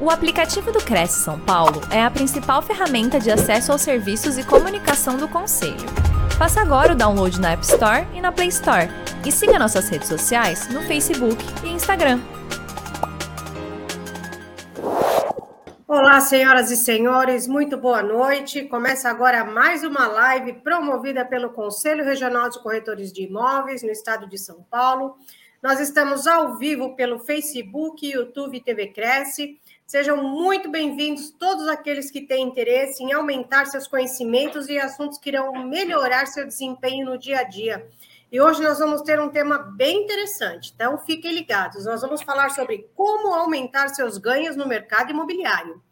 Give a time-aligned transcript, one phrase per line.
[0.00, 4.44] O aplicativo do Cresce São Paulo é a principal ferramenta de acesso aos serviços e
[4.46, 5.74] comunicação do Conselho.
[6.38, 8.88] Faça agora o download na App Store e na Play Store.
[9.26, 12.20] E siga nossas redes sociais no Facebook e Instagram.
[15.88, 18.66] Olá, senhoras e senhores, muito boa noite.
[18.66, 24.28] Começa agora mais uma live promovida pelo Conselho Regional de Corretores de Imóveis no estado
[24.28, 25.16] de São Paulo.
[25.60, 29.58] Nós estamos ao vivo pelo Facebook, YouTube e TV Cresce.
[29.90, 35.30] Sejam muito bem-vindos todos aqueles que têm interesse em aumentar seus conhecimentos e assuntos que
[35.30, 37.88] irão melhorar seu desempenho no dia a dia.
[38.30, 41.86] E hoje nós vamos ter um tema bem interessante, então fiquem ligados.
[41.86, 45.82] Nós vamos falar sobre como aumentar seus ganhos no mercado imobiliário.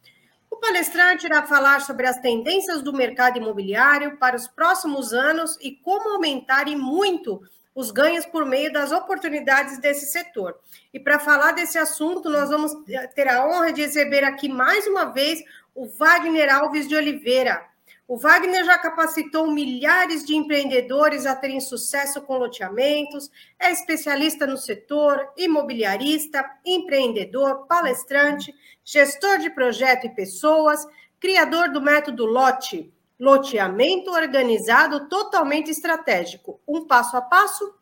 [0.51, 5.71] O palestrante irá falar sobre as tendências do mercado imobiliário para os próximos anos e
[5.71, 7.41] como aumentar e muito
[7.77, 10.59] os ganhos por meio das oportunidades desse setor.
[10.95, 12.73] E para falar desse assunto, nós vamos
[13.15, 15.45] ter a honra de receber aqui mais uma vez
[15.75, 17.63] o Wagner Alves de Oliveira.
[18.09, 24.57] O Wagner já capacitou milhares de empreendedores a terem sucesso com loteamentos, é especialista no
[24.57, 30.87] setor, imobiliarista, empreendedor, palestrante, gestor de projeto e pessoas,
[31.21, 37.75] criador do método Lote, Loteamento organizado totalmente estratégico, um passo a passo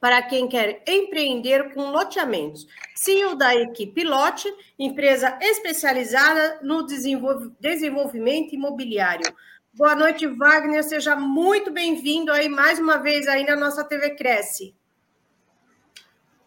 [0.00, 2.66] para quem quer empreender com loteamentos.
[2.94, 4.48] CEO da equipe Lote,
[4.78, 9.30] empresa especializada no desenvolvimento imobiliário.
[9.74, 10.82] Boa noite, Wagner.
[10.82, 14.74] Seja muito bem-vindo aí mais uma vez aí na nossa TV Cresce.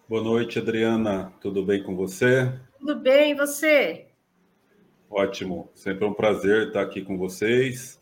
[0.10, 1.34] Boa noite, Adriana.
[1.40, 2.52] Tudo bem com você?
[2.80, 4.08] Tudo bem, e você?
[5.10, 5.70] Ótimo.
[5.76, 7.97] Sempre é um prazer estar aqui com vocês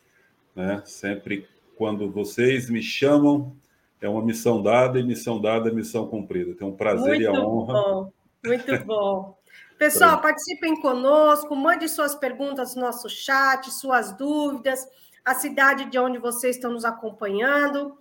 [0.55, 0.81] né?
[0.85, 3.55] Sempre quando vocês me chamam,
[3.99, 6.55] é uma missão dada, e missão dada é missão cumprida.
[6.55, 7.73] Tem um prazer muito e a honra.
[7.73, 8.13] Bom,
[8.45, 9.37] muito bom.
[9.77, 14.87] Pessoal, participem conosco, mande suas perguntas no nosso chat, suas dúvidas,
[15.23, 17.97] a cidade de onde vocês estão nos acompanhando.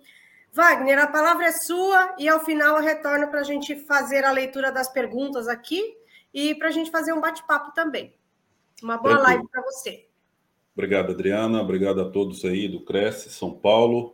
[0.53, 4.31] Wagner, a palavra é sua e ao final eu retorno para a gente fazer a
[4.31, 5.97] leitura das perguntas aqui
[6.33, 8.15] e para a gente fazer um bate-papo também.
[8.81, 9.37] Uma boa Tranquilo.
[9.37, 10.04] live para você.
[10.75, 11.61] Obrigado, Adriana.
[11.61, 14.13] Obrigado a todos aí do Cresce São Paulo,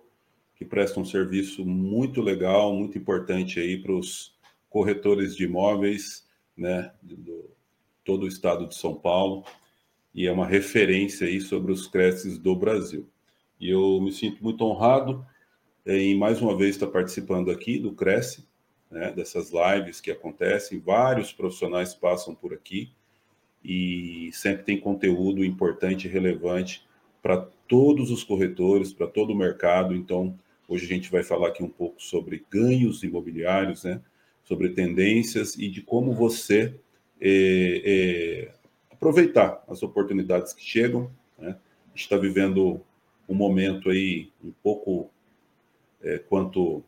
[0.56, 4.36] que prestam um serviço muito legal, muito importante aí para os
[4.70, 7.50] corretores de imóveis, né, do
[8.04, 9.44] todo o estado de São Paulo,
[10.14, 13.08] e é uma referência aí sobre os Cresces do Brasil.
[13.60, 15.26] E eu me sinto muito honrado
[15.86, 18.48] em mais uma vez estar participando aqui do Cresce,
[18.90, 22.92] né, dessas lives que acontecem, vários profissionais passam por aqui,
[23.64, 26.86] e sempre tem conteúdo importante e relevante
[27.22, 29.96] para todos os corretores, para todo o mercado.
[29.96, 34.02] Então, hoje a gente vai falar aqui um pouco sobre ganhos imobiliários, né?
[34.44, 36.76] sobre tendências e de como você
[37.20, 38.54] é, é,
[38.92, 41.12] aproveitar as oportunidades que chegam.
[41.38, 41.50] Né?
[41.52, 42.82] A gente está vivendo
[43.30, 45.10] um momento aí um pouco
[46.02, 46.84] é, quanto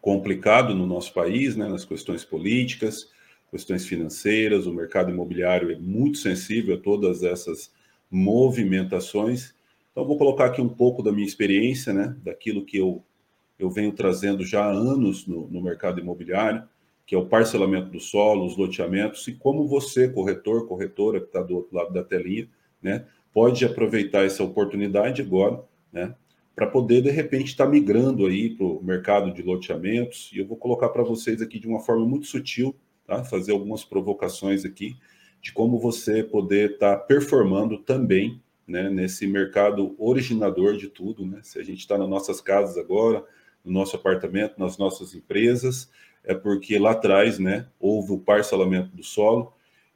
[0.00, 1.68] complicado no nosso país, né?
[1.68, 3.10] nas questões políticas,
[3.50, 7.72] questões financeiras, o mercado imobiliário é muito sensível a todas essas
[8.10, 9.54] movimentações.
[9.90, 13.02] Então, vou colocar aqui um pouco da minha experiência, né, daquilo que eu,
[13.58, 16.64] eu venho trazendo já há anos no, no mercado imobiliário,
[17.06, 21.40] que é o parcelamento do solo, os loteamentos, e como você, corretor, corretora, que está
[21.40, 22.48] do outro lado da telinha,
[22.82, 25.62] né, pode aproveitar essa oportunidade agora,
[25.92, 26.14] né,
[26.54, 30.30] para poder, de repente, estar tá migrando aí para o mercado de loteamentos.
[30.32, 32.74] E eu vou colocar para vocês aqui de uma forma muito sutil
[33.06, 33.24] tá?
[33.24, 34.96] fazer algumas provocações aqui
[35.40, 41.24] de como você poder estar tá performando também né, nesse mercado originador de tudo.
[41.24, 41.40] Né?
[41.42, 43.24] Se a gente está nas nossas casas agora,
[43.64, 45.90] no nosso apartamento, nas nossas empresas,
[46.24, 49.52] é porque lá atrás né, houve o parcelamento do solo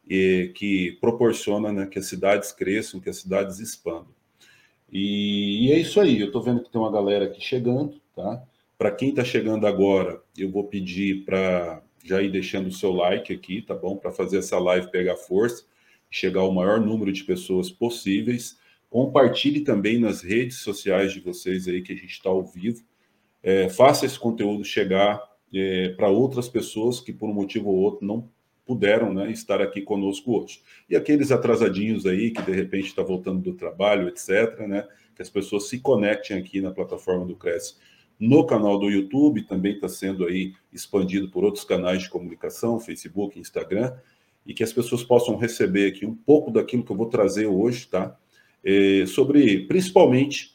[0.08, 4.14] e, que proporciona né, que as cidades cresçam, que as cidades expandam.
[4.92, 8.42] E, e é isso aí, eu estou vendo que tem uma galera aqui chegando, tá?
[8.76, 13.32] Para quem está chegando agora, eu vou pedir para já ir deixando o seu like
[13.32, 13.96] aqui, tá bom?
[13.96, 15.64] Para fazer essa live pegar força,
[16.10, 18.58] chegar ao maior número de pessoas possíveis.
[18.88, 22.82] Compartilhe também nas redes sociais de vocês aí que a gente está ao vivo.
[23.42, 25.22] É, faça esse conteúdo chegar
[25.54, 28.28] é, para outras pessoas que, por um motivo ou outro, não
[28.66, 30.62] puderam né, estar aqui conosco hoje.
[30.88, 35.30] E aqueles atrasadinhos aí que de repente está voltando do trabalho, etc., né, que as
[35.30, 37.74] pessoas se conectem aqui na plataforma do Cresce
[38.20, 43.40] no canal do YouTube, também está sendo aí expandido por outros canais de comunicação, Facebook,
[43.40, 43.94] Instagram,
[44.44, 47.86] e que as pessoas possam receber aqui um pouco daquilo que eu vou trazer hoje,
[47.86, 48.14] tá?
[48.62, 50.54] É, sobre, principalmente,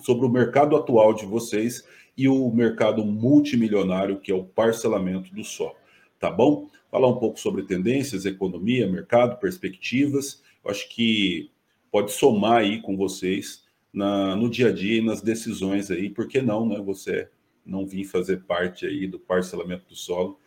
[0.00, 5.44] sobre o mercado atual de vocês e o mercado multimilionário, que é o parcelamento do
[5.44, 5.76] solo.
[6.18, 6.68] tá bom?
[6.90, 10.42] Falar um pouco sobre tendências, economia, mercado, perspectivas.
[10.64, 11.50] Eu acho que
[11.92, 13.63] pode somar aí com vocês
[13.94, 16.80] na, no dia a dia e nas decisões aí, por que não, né?
[16.84, 17.28] Você
[17.64, 20.38] não vir fazer parte aí do parcelamento do solo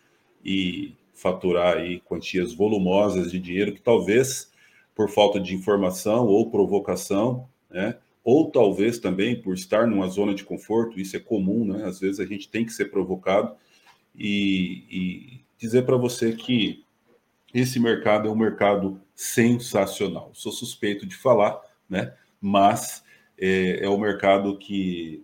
[0.44, 4.51] e faturar aí quantias volumosas de dinheiro que talvez
[4.94, 7.97] por falta de informação ou provocação, né?
[8.23, 11.85] Ou talvez também por estar numa zona de conforto, isso é comum, né?
[11.85, 13.55] Às vezes a gente tem que ser provocado
[14.13, 16.83] e, e dizer para você que
[17.53, 20.31] esse mercado é um mercado sensacional.
[20.33, 21.59] Sou suspeito de falar,
[21.89, 22.13] né?
[22.41, 23.03] Mas
[23.38, 25.24] é, é o mercado que,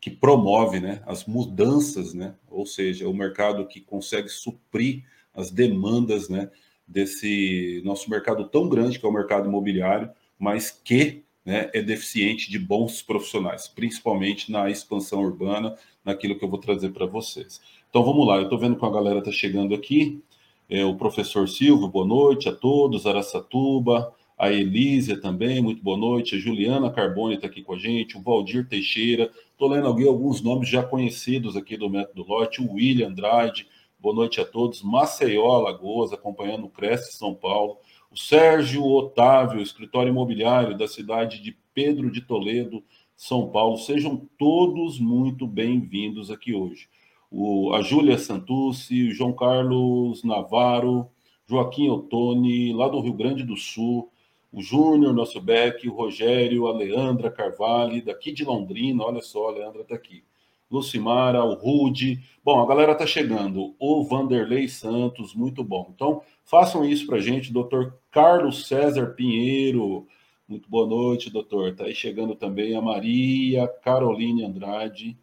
[0.00, 2.34] que promove né, as mudanças, né?
[2.50, 6.50] ou seja, é o mercado que consegue suprir as demandas né,
[6.86, 12.50] desse nosso mercado tão grande que é o mercado imobiliário, mas que né, é deficiente
[12.50, 17.60] de bons profissionais, principalmente na expansão urbana, naquilo que eu vou trazer para vocês.
[17.90, 20.22] Então vamos lá, eu estou vendo que a galera está chegando aqui.
[20.68, 26.34] É, o professor Silvio, boa noite a todos, Araçatuba, a Elísia também, muito boa noite,
[26.34, 30.42] a Juliana Carbone está aqui com a gente, o Valdir Teixeira, estou lendo aqui alguns
[30.42, 35.46] nomes já conhecidos aqui do Método Lote, o William Andrade, boa noite a todos, Maceió,
[35.46, 37.78] Alagoas, acompanhando o Cresce São Paulo,
[38.10, 42.82] o Sérgio Otávio, escritório imobiliário da cidade de Pedro de Toledo,
[43.16, 46.88] São Paulo, sejam todos muito bem-vindos aqui hoje.
[47.30, 51.08] O, a Júlia Santucci, o João Carlos Navarro,
[51.48, 54.10] Joaquim Ottoni, lá do Rio Grande do Sul,
[54.54, 59.52] o Júnior, nosso Beck, o Rogério, a Leandra Carvalho, daqui de Londrina, olha só, a
[59.52, 60.22] Leandra está aqui.
[60.70, 62.20] Lucimara, o Rude.
[62.44, 63.74] Bom, a galera está chegando.
[63.78, 65.90] O Vanderlei Santos, muito bom.
[65.94, 70.06] Então, façam isso para gente, doutor Carlos César Pinheiro.
[70.48, 71.70] Muito boa noite, doutor.
[71.70, 75.16] Está aí chegando também a Maria Caroline Andrade.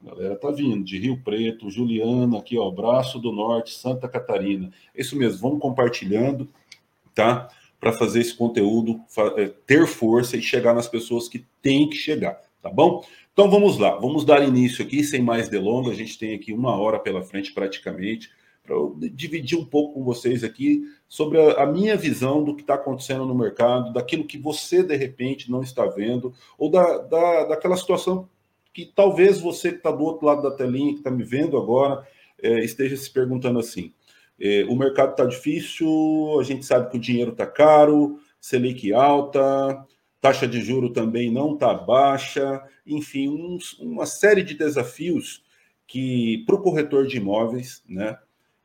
[0.00, 4.70] A galera tá vindo de Rio Preto, Juliana, aqui, ó, Braço do Norte, Santa Catarina.
[4.94, 6.48] É isso mesmo, vamos compartilhando,
[7.14, 7.48] tá?
[7.80, 9.00] Para fazer esse conteúdo
[9.36, 13.04] é, ter força e chegar nas pessoas que tem que chegar, tá bom?
[13.32, 16.76] Então vamos lá, vamos dar início aqui, sem mais delongas, a gente tem aqui uma
[16.76, 18.30] hora pela frente praticamente,
[18.64, 18.74] para
[19.12, 23.24] dividir um pouco com vocês aqui sobre a, a minha visão do que está acontecendo
[23.24, 28.28] no mercado, daquilo que você de repente não está vendo, ou da, da, daquela situação
[28.74, 32.06] que talvez você que está do outro lado da telinha, que está me vendo agora,
[32.42, 33.92] é, esteja se perguntando assim:
[34.40, 39.84] é, o mercado está difícil, a gente sabe que o dinheiro está caro, Selic alta,
[40.20, 45.42] taxa de juro também não está baixa, enfim, uma série de desafios
[45.86, 48.18] que para o corretor de imóveis, né,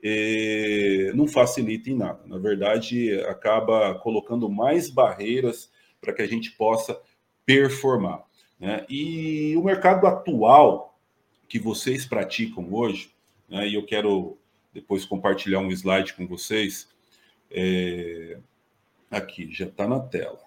[0.04, 2.22] é, não facilita em nada.
[2.26, 5.72] Na verdade, acaba colocando mais barreiras
[6.02, 7.00] para que a gente possa
[7.46, 8.26] performar.
[8.60, 8.86] Né?
[8.90, 11.00] E o mercado atual
[11.48, 13.12] que vocês praticam hoje,
[13.48, 14.38] né, e eu quero
[14.74, 16.90] depois compartilhar um slide com vocês.
[17.52, 18.38] É...
[19.12, 20.40] Aqui, já está na tela,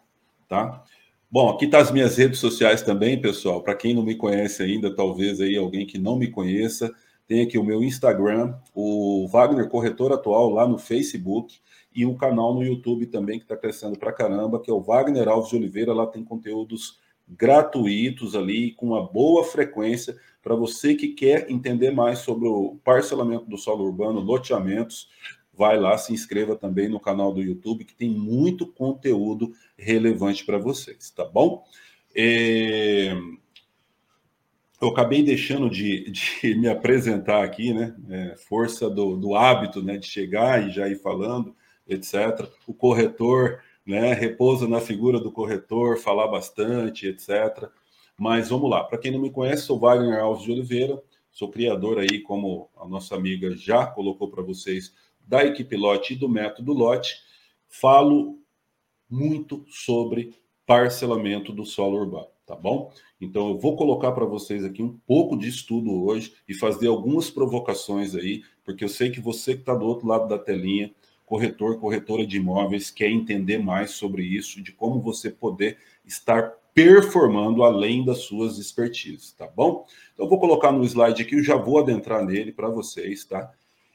[0.49, 0.83] tá?
[1.31, 3.63] Bom, aqui tá as minhas redes sociais também, pessoal.
[3.63, 6.93] Para quem não me conhece ainda, talvez aí alguém que não me conheça,
[7.27, 11.59] tem aqui o meu Instagram, o Wagner Corretor Atual lá no Facebook
[11.95, 15.29] e o canal no YouTube também que está crescendo para caramba, que é o Wagner
[15.29, 15.93] Alves de Oliveira.
[15.93, 20.17] Lá tem conteúdos gratuitos ali com uma boa frequência
[20.47, 25.11] para você que quer entender mais sobre o parcelamento do solo urbano, loteamentos,
[25.53, 30.57] vai lá, se inscreva também no canal do YouTube, que tem muito conteúdo relevante para
[30.57, 31.65] vocês, tá bom?
[32.15, 33.13] É...
[34.81, 37.97] Eu acabei deixando de, de, me apresentar aqui, né?
[38.09, 39.97] É, força do, do hábito, né?
[39.97, 41.57] De chegar e já ir falando,
[41.89, 42.49] etc.
[42.69, 44.13] O corretor, né?
[44.13, 47.69] Repousa na figura do corretor, falar bastante, etc.
[48.19, 51.99] Mas vamos lá, para quem não me conhece, sou Wagner Alves de Oliveira, sou criador
[51.99, 56.73] aí, como a nossa amiga já colocou para vocês, da equipe Lote e do método
[56.73, 57.15] Lote.
[57.69, 58.39] Falo
[59.09, 62.91] muito sobre parcelamento do solo urbano, tá bom?
[63.21, 67.31] Então eu vou colocar para vocês aqui um pouco de estudo hoje e fazer algumas
[67.31, 70.91] provocações aí, porque eu sei que você que está do outro lado da telinha,
[71.27, 77.65] corretor, corretora de imóveis, quer entender mais sobre isso, de como você poder estar performando
[77.65, 79.87] além das suas expertises, tá bom?
[80.13, 83.51] Então, eu vou colocar no slide aqui, eu já vou adentrar nele para vocês, tá?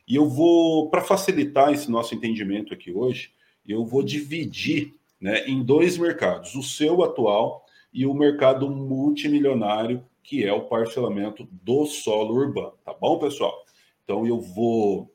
[0.07, 3.33] E eu vou, para facilitar esse nosso entendimento aqui hoje,
[3.67, 10.43] eu vou dividir né, em dois mercados, o seu atual e o mercado multimilionário, que
[10.43, 13.63] é o parcelamento do solo urbano, tá bom, pessoal?
[14.03, 15.13] Então, eu vou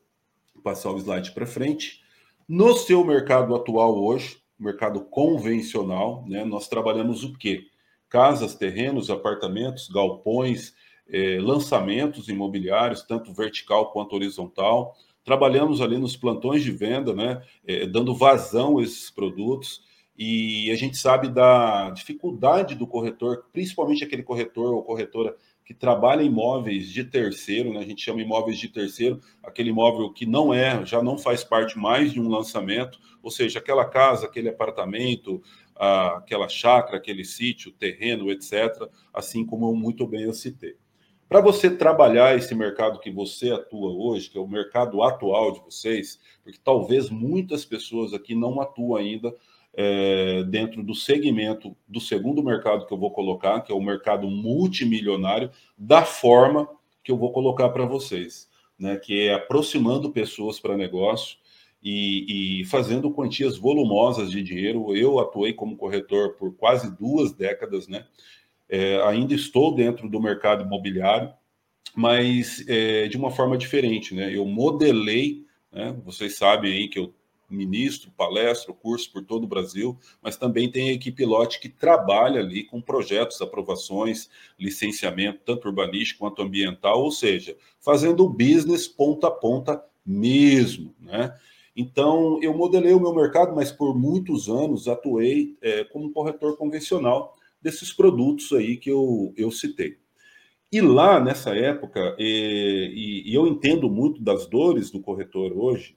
[0.63, 2.01] passar o slide para frente.
[2.49, 6.45] No seu mercado atual hoje, mercado convencional, né?
[6.45, 7.67] Nós trabalhamos o quê?
[8.09, 10.75] Casas, terrenos, apartamentos, galpões,
[11.09, 14.95] eh, lançamentos imobiliários, tanto vertical quanto horizontal.
[15.25, 19.83] trabalhamos ali nos plantões de venda, né, é, dando vazão a esses produtos,
[20.17, 25.37] e a gente sabe da dificuldade do corretor, principalmente aquele corretor ou corretora
[25.67, 27.81] que trabalha imóveis de terceiro, né?
[27.81, 31.77] a gente chama imóveis de terceiro, aquele imóvel que não é, já não faz parte
[31.77, 35.43] mais de um lançamento, ou seja, aquela casa, aquele apartamento,
[35.75, 40.77] aquela chácara, aquele sítio, terreno, etc., assim como muito bem eu citei.
[41.29, 45.61] Para você trabalhar esse mercado que você atua hoje, que é o mercado atual de
[45.61, 49.35] vocês, porque talvez muitas pessoas aqui não atuam ainda
[49.77, 54.27] é, dentro do segmento do segundo mercado que eu vou colocar, que é o mercado
[54.29, 56.67] multimilionário, da forma
[57.05, 58.97] que eu vou colocar para vocês, né?
[58.97, 61.37] Que é aproximando pessoas para negócio
[61.83, 64.97] e, e, fazendo quantias volumosas de dinheiro.
[64.97, 68.07] Eu atuei como corretor por quase duas décadas, né?
[68.69, 71.33] É, ainda estou dentro do mercado imobiliário,
[71.95, 74.35] mas é, de uma forma diferente, né?
[74.35, 75.95] Eu modelei, né?
[76.03, 77.15] Vocês sabem aí que eu
[77.49, 82.41] ministro, palestro, curso por todo o Brasil, mas também tem a equipe Lote que trabalha
[82.41, 89.29] ali com projetos, aprovações, licenciamento, tanto urbanístico quanto ambiental, ou seja, fazendo o business ponta
[89.29, 91.35] a ponta mesmo, né?
[91.77, 97.37] Então, eu modelei o meu mercado, mas por muitos anos atuei é, como corretor convencional
[97.61, 99.99] desses produtos aí que eu, eu citei.
[100.73, 105.97] E lá, nessa época, e, e eu entendo muito das dores do corretor hoje,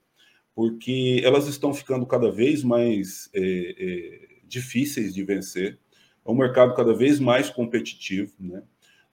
[0.59, 5.79] porque elas estão ficando cada vez mais é, é, difíceis de vencer.
[6.25, 8.61] É um mercado cada vez mais competitivo, né?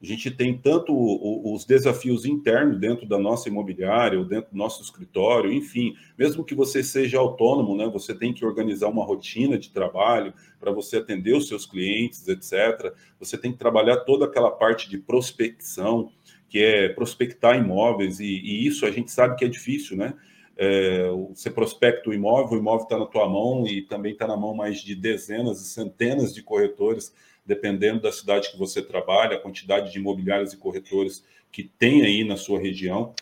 [0.02, 4.82] A gente tem tanto os desafios internos dentro da nossa imobiliária, ou dentro do nosso
[4.82, 9.70] escritório, enfim, mesmo que você seja autônomo, né, você tem que organizar uma rotina de
[9.70, 12.92] trabalho para você atender os seus clientes, etc.
[13.20, 16.10] Você tem que trabalhar toda aquela parte de prospecção,
[16.48, 20.12] que é prospectar imóveis, e, e isso a gente sabe que é difícil, né?
[20.56, 24.36] É, você prospecta o imóvel, o imóvel está na tua mão e também está na
[24.36, 27.12] mão mais de dezenas e centenas de corretores,
[27.44, 31.22] dependendo da cidade que você trabalha, a quantidade de imobiliários e corretores
[31.52, 33.14] que tem aí na sua região.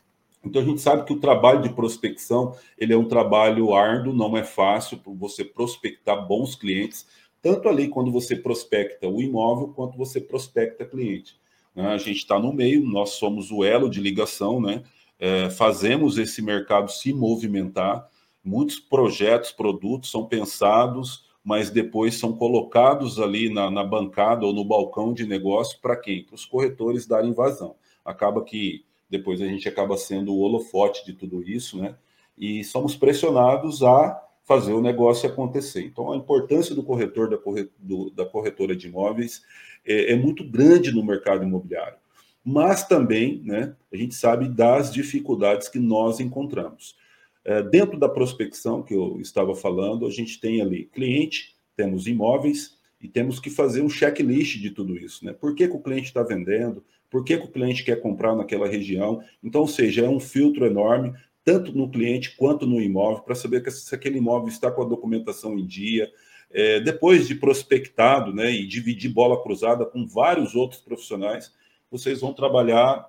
[0.45, 4.37] Então a gente sabe que o trabalho de prospecção ele é um trabalho árduo, não
[4.37, 7.07] é fácil para você prospectar bons clientes,
[7.43, 11.37] tanto ali quando você prospecta o imóvel quanto você prospecta cliente.
[11.75, 11.87] Né?
[11.89, 14.83] A gente está no meio, nós somos o elo de ligação, né?
[15.19, 18.09] É, fazemos esse mercado se movimentar.
[18.43, 24.65] Muitos projetos, produtos são pensados, mas depois são colocados ali na, na bancada ou no
[24.65, 26.25] balcão de negócio para quem?
[26.25, 27.77] Para os corretores darem vazão.
[28.05, 31.97] Acaba que depois a gente acaba sendo o holofote de tudo isso, né?
[32.37, 35.85] E somos pressionados a fazer o negócio acontecer.
[35.87, 39.43] Então, a importância do corretor, da, corretora de imóveis,
[39.87, 41.97] é, é muito grande no mercado imobiliário
[42.45, 46.97] mas também né, a gente sabe das dificuldades que nós encontramos.
[47.45, 52.77] É, dentro da prospecção que eu estava falando, a gente tem ali cliente, temos imóveis
[53.01, 55.25] e temos que fazer um checklist de tudo isso.
[55.25, 55.33] Né?
[55.33, 56.85] Por que, que o cliente está vendendo?
[57.11, 59.23] Por que, que o cliente quer comprar naquela região?
[59.43, 63.63] Então, ou seja, é um filtro enorme, tanto no cliente quanto no imóvel, para saber
[63.63, 66.11] que se aquele imóvel está com a documentação em dia.
[66.51, 71.53] É, depois de prospectado né, e dividir bola cruzada com vários outros profissionais,
[71.95, 73.09] vocês vão trabalhar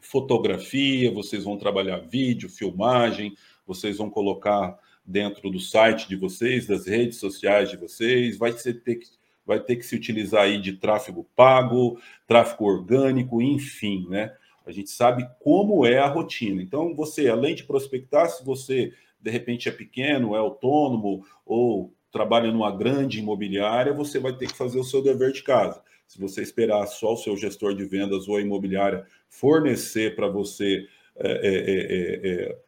[0.00, 3.36] fotografia, vocês vão trabalhar vídeo, filmagem,
[3.66, 8.72] vocês vão colocar dentro do site de vocês, das redes sociais de vocês, vai ter
[8.80, 9.06] que,
[9.44, 14.34] vai ter que se utilizar aí de tráfego pago, tráfego orgânico, enfim, né?
[14.64, 16.62] A gente sabe como é a rotina.
[16.62, 22.50] Então, você, além de prospectar, se você de repente é pequeno, é autônomo ou trabalha
[22.50, 25.82] numa grande imobiliária, você vai ter que fazer o seu dever de casa.
[26.12, 30.86] Se você esperar só o seu gestor de vendas ou a imobiliária fornecer para você,
[31.16, 32.58] é é, é, é, é,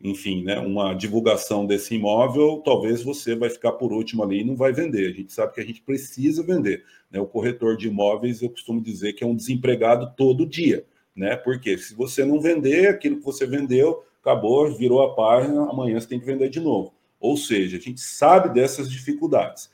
[0.00, 4.56] enfim, né, uma divulgação desse imóvel, talvez você vai ficar por último ali e não
[4.56, 5.10] vai vender.
[5.10, 6.82] A gente sabe que a gente precisa vender.
[7.10, 7.20] Né?
[7.20, 10.86] O corretor de imóveis, eu costumo dizer que é um desempregado todo dia.
[11.14, 11.36] Né?
[11.36, 16.08] Porque se você não vender aquilo que você vendeu, acabou, virou a página, amanhã você
[16.08, 16.94] tem que vender de novo.
[17.20, 19.70] Ou seja, a gente sabe dessas dificuldades.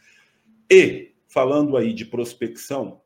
[0.68, 3.00] E, falando aí de prospecção,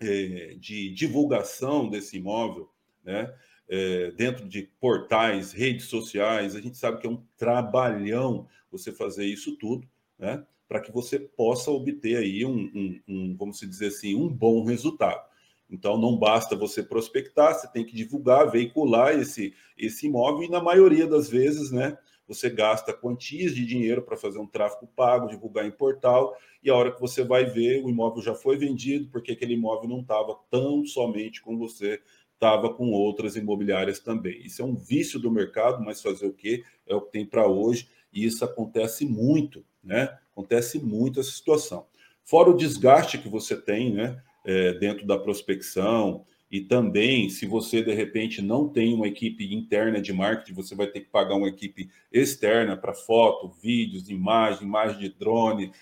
[0.00, 2.70] é, de divulgação desse imóvel,
[3.04, 3.32] né?
[3.70, 9.26] É, dentro de portais, redes sociais, a gente sabe que é um trabalhão você fazer
[9.26, 9.86] isso tudo,
[10.18, 10.42] né?
[10.66, 15.28] Para que você possa obter aí um, um, um, vamos dizer assim, um bom resultado.
[15.70, 20.62] Então, não basta você prospectar, você tem que divulgar, veicular esse, esse imóvel, e na
[20.62, 25.66] maioria das vezes, né, você gasta quantias de dinheiro para fazer um tráfego pago, divulgar
[25.66, 29.32] em portal, e a hora que você vai ver, o imóvel já foi vendido, porque
[29.32, 32.00] aquele imóvel não estava tão somente como você
[32.34, 34.44] estava com outras imobiliárias também.
[34.44, 36.62] Isso é um vício do mercado, mas fazer o quê?
[36.86, 40.16] É o que tem para hoje, e isso acontece muito, né?
[40.32, 41.86] Acontece muito essa situação.
[42.24, 44.22] Fora o desgaste que você tem, né?
[44.44, 50.00] É, dentro da prospecção, e também, se você de repente não tem uma equipe interna
[50.00, 54.98] de marketing, você vai ter que pagar uma equipe externa para foto, vídeos, imagem, imagem
[54.98, 55.72] de drone,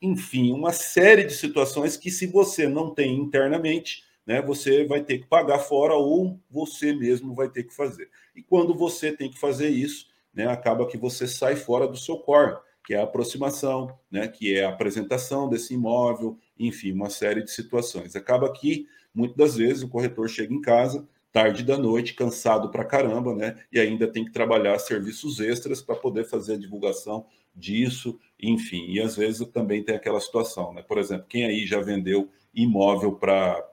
[0.00, 5.18] enfim, uma série de situações que, se você não tem internamente, né, você vai ter
[5.18, 8.08] que pagar fora ou você mesmo vai ter que fazer.
[8.36, 12.18] E quando você tem que fazer isso, né, acaba que você sai fora do seu
[12.18, 17.42] core, que é a aproximação, né, que é a apresentação desse imóvel, enfim, uma série
[17.42, 18.14] de situações.
[18.14, 22.84] Acaba que, muitas das vezes, o corretor chega em casa, tarde da noite, cansado pra
[22.84, 23.56] caramba, né?
[23.72, 28.86] E ainda tem que trabalhar serviços extras para poder fazer a divulgação disso, enfim.
[28.88, 30.82] E às vezes também tem aquela situação, né?
[30.82, 33.64] Por exemplo, quem aí já vendeu imóvel para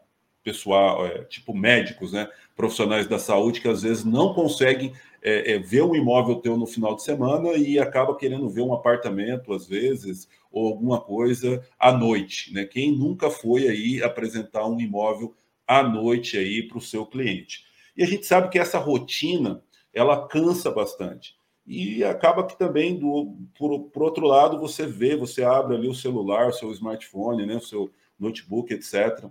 [0.46, 5.60] pessoal, é, tipo médicos, né, profissionais da saúde, que às vezes não conseguem é, é,
[5.60, 9.68] ver um imóvel teu no final de semana e acaba querendo ver um apartamento, às
[9.68, 12.54] vezes, ou alguma coisa à noite.
[12.54, 12.64] Né?
[12.64, 15.34] Quem nunca foi aí apresentar um imóvel
[15.68, 17.66] à noite aí para o seu cliente?
[17.98, 21.36] E a gente sabe que essa rotina, ela cansa bastante.
[21.66, 25.96] E acaba que também, do, por, por outro lado, você vê, você abre ali o
[25.96, 29.26] celular, o seu smartphone, né, o seu notebook, etc.,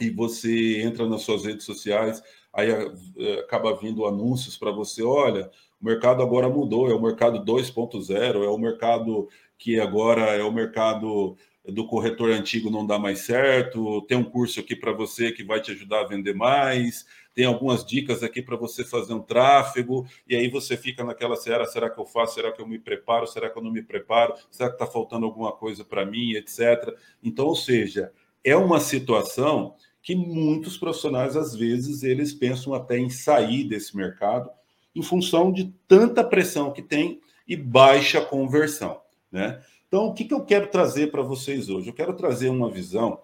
[0.00, 2.22] e você entra nas suas redes sociais,
[2.52, 7.44] aí eh, acaba vindo anúncios para você, olha, o mercado agora mudou, é o mercado
[7.44, 11.36] 2.0, é o mercado que agora é o mercado
[11.66, 15.60] do corretor antigo não dá mais certo, tem um curso aqui para você que vai
[15.60, 20.36] te ajudar a vender mais, tem algumas dicas aqui para você fazer um tráfego, e
[20.36, 23.48] aí você fica naquela será, será que eu faço, será que eu me preparo, será
[23.48, 26.94] que eu não me preparo, será que está faltando alguma coisa para mim, etc.
[27.22, 28.12] Então, ou seja,
[28.44, 34.50] é uma situação que muitos profissionais, às vezes, eles pensam até em sair desse mercado
[34.94, 39.00] em função de tanta pressão que tem e baixa conversão,
[39.32, 39.60] né?
[39.88, 41.88] Então, o que, que eu quero trazer para vocês hoje?
[41.88, 43.20] Eu quero trazer uma visão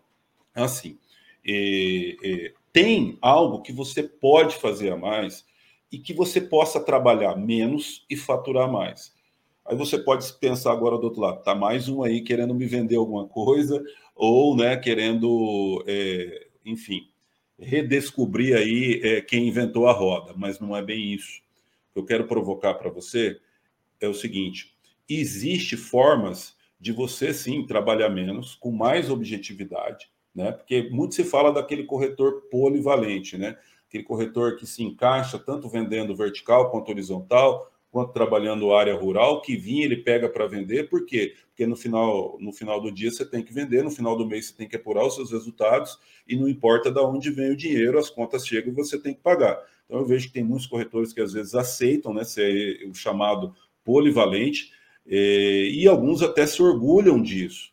[0.55, 0.99] assim.
[1.47, 5.45] É, é, tem algo que você pode fazer a mais
[5.91, 9.13] e que você possa trabalhar menos e faturar mais.
[9.65, 12.97] Aí você pode pensar agora do outro lado, tá mais um aí querendo me vender
[12.97, 13.83] alguma coisa
[14.21, 17.09] ou, né, querendo, é, enfim,
[17.59, 21.41] redescobrir aí é, quem inventou a roda, mas não é bem isso.
[21.89, 23.41] O que eu quero provocar para você
[23.99, 24.76] é o seguinte:
[25.09, 30.52] existe formas de você sim trabalhar menos, com mais objetividade, né?
[30.52, 33.56] Porque muito se fala daquele corretor polivalente, né?
[33.89, 39.57] Aquele corretor que se encaixa tanto vendendo vertical quanto horizontal, quanto trabalhando área rural, que
[39.57, 41.35] vinha ele pega para vender, por quê?
[41.49, 44.47] Porque no final, no final do dia você tem que vender, no final do mês
[44.47, 47.99] você tem que apurar os seus resultados, e não importa de onde vem o dinheiro,
[47.99, 49.61] as contas chegam e você tem que pagar.
[49.85, 53.55] Então eu vejo que tem muitos corretores que às vezes aceitam né, ser o chamado
[53.85, 54.73] polivalente,
[55.07, 57.73] eh, e alguns até se orgulham disso.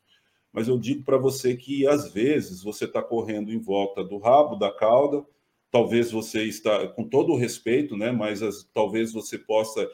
[0.51, 4.55] Mas eu digo para você que às vezes você está correndo em volta do rabo,
[4.55, 5.23] da cauda,
[5.69, 9.87] talvez você está, com todo o respeito, né, mas as, talvez você possa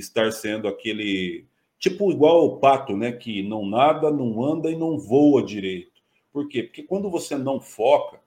[0.00, 1.46] estar sendo aquele
[1.78, 6.02] tipo igual o pato, né, que não nada, não anda e não voa direito.
[6.32, 6.62] Por quê?
[6.62, 8.20] Porque quando você não foca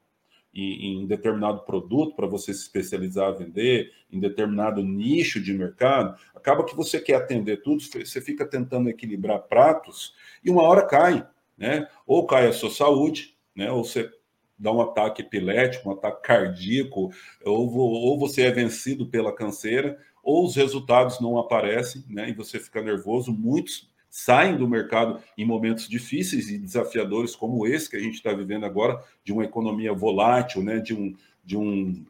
[0.54, 6.18] em, em determinado produto para você se especializar a vender, em determinado nicho de mercado,
[6.36, 11.26] acaba que você quer atender tudo, você fica tentando equilibrar pratos e uma hora cai,
[11.58, 11.88] né?
[12.06, 13.72] Ou cai a sua saúde, né?
[13.72, 14.10] Ou você
[14.58, 17.12] dá um ataque epilético, um ataque cardíaco,
[17.44, 22.30] ou, ou você é vencido pela canseira, ou os resultados não aparecem, né?
[22.30, 23.32] E você fica nervoso.
[23.32, 28.34] Muitos saem do mercado em momentos difíceis e desafiadores como esse que a gente está
[28.34, 30.80] vivendo agora, de uma economia volátil, né?
[30.80, 32.06] De um, de um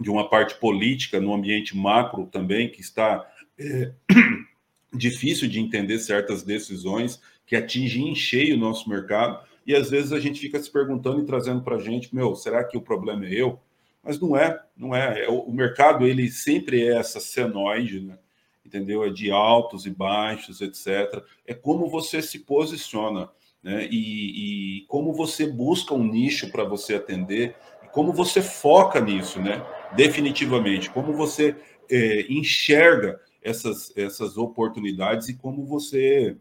[0.00, 3.92] de uma parte política no ambiente macro também que está é,
[4.94, 10.12] difícil de entender certas decisões que atingem em cheio o nosso mercado e às vezes
[10.12, 13.26] a gente fica se perguntando e trazendo para a gente, meu, será que o problema
[13.26, 13.60] é eu?
[14.08, 15.24] Mas não é, não é.
[15.24, 18.16] é o mercado ele sempre é essa senoide, né?
[18.64, 19.04] entendeu?
[19.04, 21.22] É de altos e baixos, etc.
[21.46, 23.28] É como você se posiciona,
[23.62, 23.86] né?
[23.90, 27.54] E, e como você busca um nicho para você atender,
[27.92, 29.62] como você foca nisso, né?
[29.94, 31.54] Definitivamente, como você
[31.90, 36.34] é, enxerga essas, essas oportunidades e como você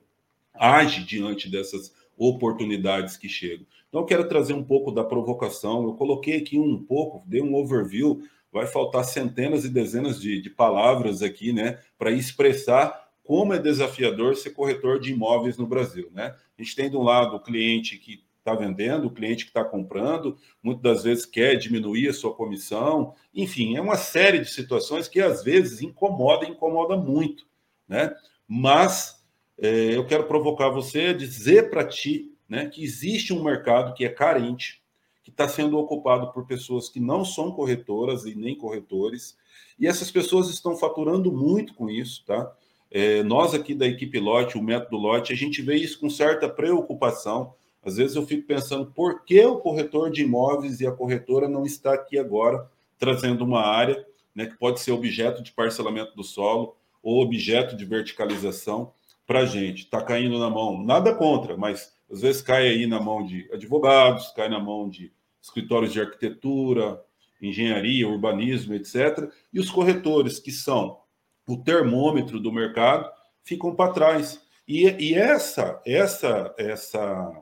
[0.53, 3.67] age diante dessas oportunidades que chegam.
[3.89, 5.83] Então, eu quero trazer um pouco da provocação.
[5.83, 8.21] Eu coloquei aqui um pouco, dei um overview.
[8.51, 14.37] Vai faltar centenas e dezenas de, de palavras aqui, né, para expressar como é desafiador
[14.37, 16.33] ser corretor de imóveis no Brasil, né?
[16.57, 19.65] A gente tem de um lado o cliente que está vendendo, o cliente que está
[19.65, 23.13] comprando, muitas das vezes quer diminuir a sua comissão.
[23.35, 27.45] Enfim, é uma série de situações que às vezes incomoda incomoda muito.
[27.85, 28.15] Né?
[28.47, 29.21] Mas
[29.57, 34.05] é, eu quero provocar você a dizer para ti né, que existe um mercado que
[34.05, 34.81] é carente,
[35.23, 39.37] que está sendo ocupado por pessoas que não são corretoras e nem corretores,
[39.79, 42.51] e essas pessoas estão faturando muito com isso, tá?
[42.89, 46.47] É, nós aqui da equipe Lote, o método Lote, a gente vê isso com certa
[46.47, 47.53] preocupação.
[47.83, 51.65] Às vezes eu fico pensando por que o corretor de imóveis e a corretora não
[51.65, 56.75] está aqui agora trazendo uma área né, que pode ser objeto de parcelamento do solo
[57.03, 58.91] ou objeto de verticalização
[59.25, 59.83] para a gente.
[59.83, 64.31] Está caindo na mão, nada contra, mas às vezes cai aí na mão de advogados,
[64.31, 67.03] cai na mão de escritórios de arquitetura,
[67.41, 69.31] engenharia, urbanismo, etc.
[69.53, 70.99] E os corretores, que são
[71.47, 73.09] o termômetro do mercado,
[73.43, 74.41] ficam para trás.
[74.67, 77.41] E, e, essa, essa, essa,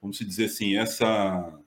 [0.00, 1.58] vamos dizer assim, essa,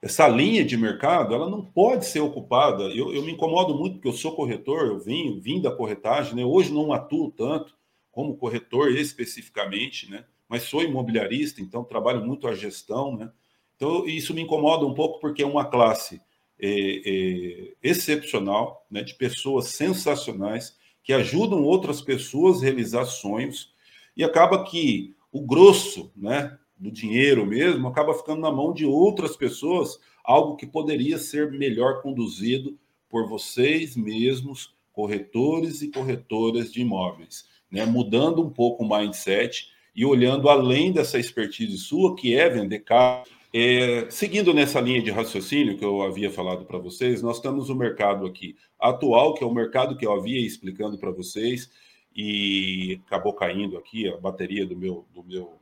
[0.00, 2.84] essa linha de mercado, ela não pode ser ocupada.
[2.84, 6.44] Eu, eu me incomodo muito porque eu sou corretor, eu vim, vim da corretagem, né?
[6.44, 7.76] Hoje não atuo tanto
[8.10, 10.24] como corretor especificamente, né?
[10.52, 13.32] Mas sou imobiliarista, então trabalho muito a gestão, né?
[13.74, 16.20] Então, isso me incomoda um pouco porque é uma classe
[16.60, 16.68] é,
[17.06, 23.72] é, excepcional, né, de pessoas sensacionais que ajudam outras pessoas a realizar sonhos
[24.14, 29.34] e acaba que o grosso, né, do dinheiro mesmo acaba ficando na mão de outras
[29.34, 37.46] pessoas, algo que poderia ser melhor conduzido por vocês mesmos, corretores e corretoras de imóveis,
[37.70, 42.80] né, mudando um pouco o mindset e olhando além dessa expertise sua, que é vender
[42.80, 43.24] carro,
[43.54, 47.74] é, seguindo nessa linha de raciocínio que eu havia falado para vocês, nós temos o
[47.74, 51.70] mercado aqui atual, que é o mercado que eu havia explicando para vocês,
[52.16, 55.52] e acabou caindo aqui a bateria do meu, do meu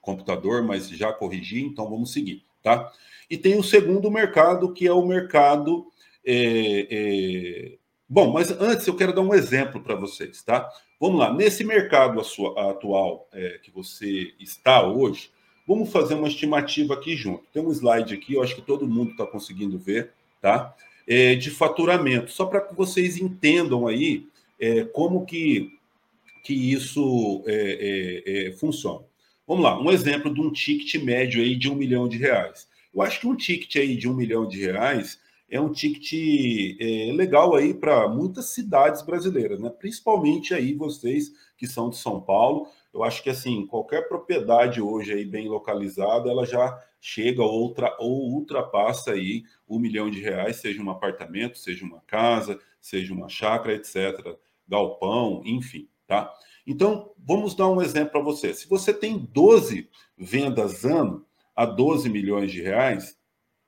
[0.00, 2.92] computador, mas já corrigi, então vamos seguir, tá?
[3.28, 5.86] E tem o segundo mercado, que é o mercado.
[6.24, 7.77] É, é...
[8.08, 10.68] Bom, mas antes eu quero dar um exemplo para vocês, tá?
[10.98, 12.20] Vamos lá, nesse mercado
[12.56, 15.30] atual é, que você está hoje,
[15.68, 17.44] Vamos fazer uma estimativa aqui junto.
[17.52, 20.74] Tem um slide aqui, eu acho que todo mundo está conseguindo ver, tá?
[21.06, 24.26] É, de faturamento, só para que vocês entendam aí
[24.58, 25.78] é, como que,
[26.42, 29.04] que isso é, é, é, funciona.
[29.46, 32.66] Vamos lá, um exemplo de um ticket médio aí de um milhão de reais.
[32.94, 37.12] Eu acho que um ticket aí de um milhão de reais é um ticket é,
[37.12, 39.70] legal aí para muitas cidades brasileiras, né?
[39.70, 45.12] Principalmente aí vocês que são de São Paulo eu acho que assim, qualquer propriedade hoje
[45.12, 50.82] aí bem localizada, ela já chega outra ou ultrapassa aí um milhão de reais, seja
[50.82, 54.36] um apartamento, seja uma casa, seja uma chácara, etc.
[54.66, 56.32] Galpão, enfim, tá?
[56.66, 58.52] Então, vamos dar um exemplo para você.
[58.52, 63.16] Se você tem 12 vendas ano a 12 milhões de reais,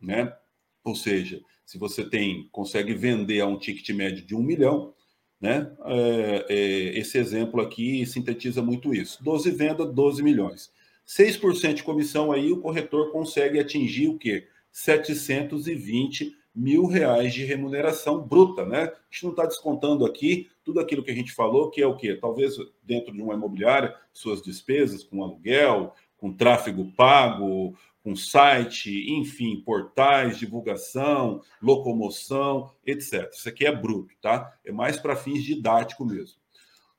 [0.01, 0.35] né?
[0.83, 4.93] Ou seja, se você tem consegue vender a um ticket médio de um milhão,
[5.41, 5.71] né?
[5.85, 9.23] É, é, esse exemplo aqui sintetiza muito isso.
[9.23, 10.73] 12 vendas, 12 milhões.
[11.07, 14.49] 6% de comissão aí, o corretor consegue atingir o quê?
[14.73, 18.87] 720 mil reais de remuneração bruta, né?
[18.87, 21.97] A gente não está descontando aqui tudo aquilo que a gente falou, que é o
[21.97, 22.17] quê?
[22.17, 29.61] Talvez dentro de uma imobiliária, suas despesas com aluguel, com tráfego pago, com site, enfim,
[29.65, 33.31] portais, divulgação, locomoção, etc.
[33.33, 34.55] Isso aqui é bruto, tá?
[34.65, 36.39] É mais para fins didáticos mesmo.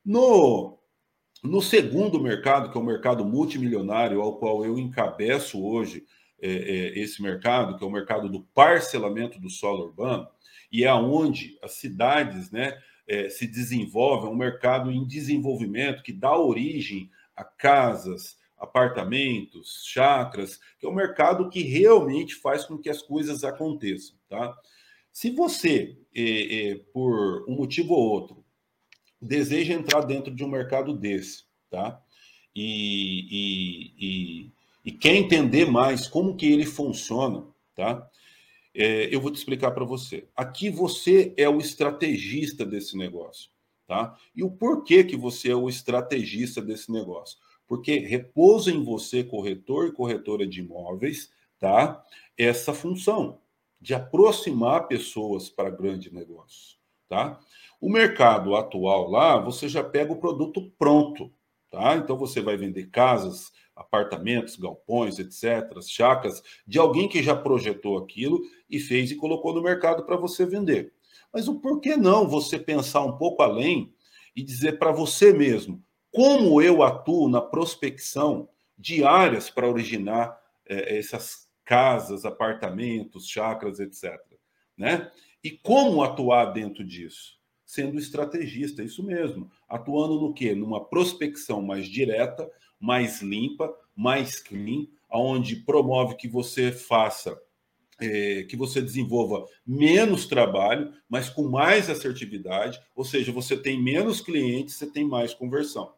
[0.03, 0.79] No,
[1.43, 6.05] no segundo mercado, que é o mercado multimilionário, ao qual eu encabeço hoje
[6.41, 10.27] é, é, esse mercado, que é o mercado do parcelamento do solo urbano,
[10.71, 16.13] e é onde as cidades né, é, se desenvolvem, é um mercado em desenvolvimento que
[16.13, 22.89] dá origem a casas, apartamentos, chacras, que é um mercado que realmente faz com que
[22.89, 24.55] as coisas aconteçam, tá?
[25.11, 28.45] Se você, é, é, por um motivo ou outro,
[29.19, 31.99] deseja entrar dentro de um mercado desse, tá?
[32.55, 34.51] E, e, e,
[34.85, 37.45] e quer entender mais como que ele funciona,
[37.75, 38.07] tá?
[38.73, 40.27] É, eu vou te explicar para você.
[40.35, 43.49] Aqui você é o estrategista desse negócio,
[43.87, 44.15] tá?
[44.35, 47.37] E o porquê que você é o estrategista desse negócio?
[47.71, 52.03] Porque repousa em você, corretor e corretora de imóveis, tá?
[52.37, 53.39] Essa função
[53.79, 57.39] de aproximar pessoas para grande negócio, tá?
[57.79, 61.31] O mercado atual lá, você já pega o produto pronto,
[61.69, 61.95] tá?
[61.95, 68.41] Então você vai vender casas, apartamentos, galpões, etc., chacas, de alguém que já projetou aquilo
[68.69, 70.91] e fez e colocou no mercado para você vender.
[71.33, 73.93] Mas o porquê não você pensar um pouco além
[74.35, 75.81] e dizer para você mesmo:
[76.11, 84.19] como eu atuo na prospecção de áreas para originar é, essas casas, apartamentos, chacras, etc.
[84.77, 85.09] Né?
[85.43, 87.39] E como atuar dentro disso?
[87.65, 89.49] Sendo estrategista, isso mesmo.
[89.69, 90.53] Atuando no quê?
[90.53, 97.39] Numa prospecção mais direta, mais limpa, mais clean, onde promove que você faça
[98.01, 104.19] é, que você desenvolva menos trabalho, mas com mais assertividade, ou seja, você tem menos
[104.19, 105.93] clientes, você tem mais conversão,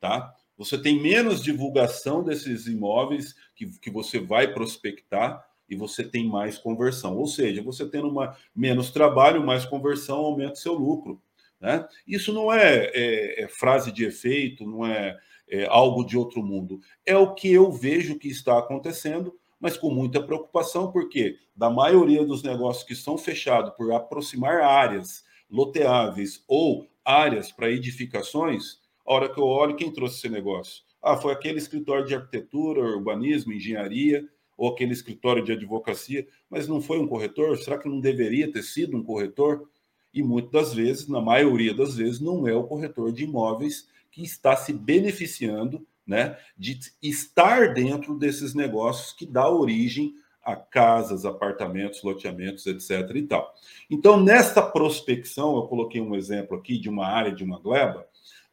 [0.00, 0.34] tá?
[0.56, 6.58] Você tem menos divulgação desses imóveis que, que você vai prospectar e você tem mais
[6.58, 7.16] conversão.
[7.16, 11.22] Ou seja, você tendo uma, menos trabalho, mais conversão, aumenta seu lucro.
[11.60, 11.86] Né?
[12.06, 15.16] Isso não é, é, é frase de efeito, não é,
[15.48, 16.80] é algo de outro mundo.
[17.06, 22.24] É o que eu vejo que está acontecendo mas com muita preocupação, porque da maioria
[22.24, 29.28] dos negócios que são fechados por aproximar áreas loteáveis ou áreas para edificações, a hora
[29.30, 30.82] que eu olho, quem trouxe esse negócio?
[31.02, 36.78] Ah, foi aquele escritório de arquitetura, urbanismo, engenharia, ou aquele escritório de advocacia, mas não
[36.78, 37.56] foi um corretor?
[37.56, 39.66] Será que não deveria ter sido um corretor?
[40.12, 44.22] E muitas das vezes, na maioria das vezes, não é o corretor de imóveis que
[44.22, 52.02] está se beneficiando né, de estar dentro desses negócios que dá origem a casas, apartamentos,
[52.02, 53.14] loteamentos, etc.
[53.14, 53.54] e tal.
[53.90, 58.07] Então, nesta prospecção, eu coloquei um exemplo aqui de uma área de uma gleba,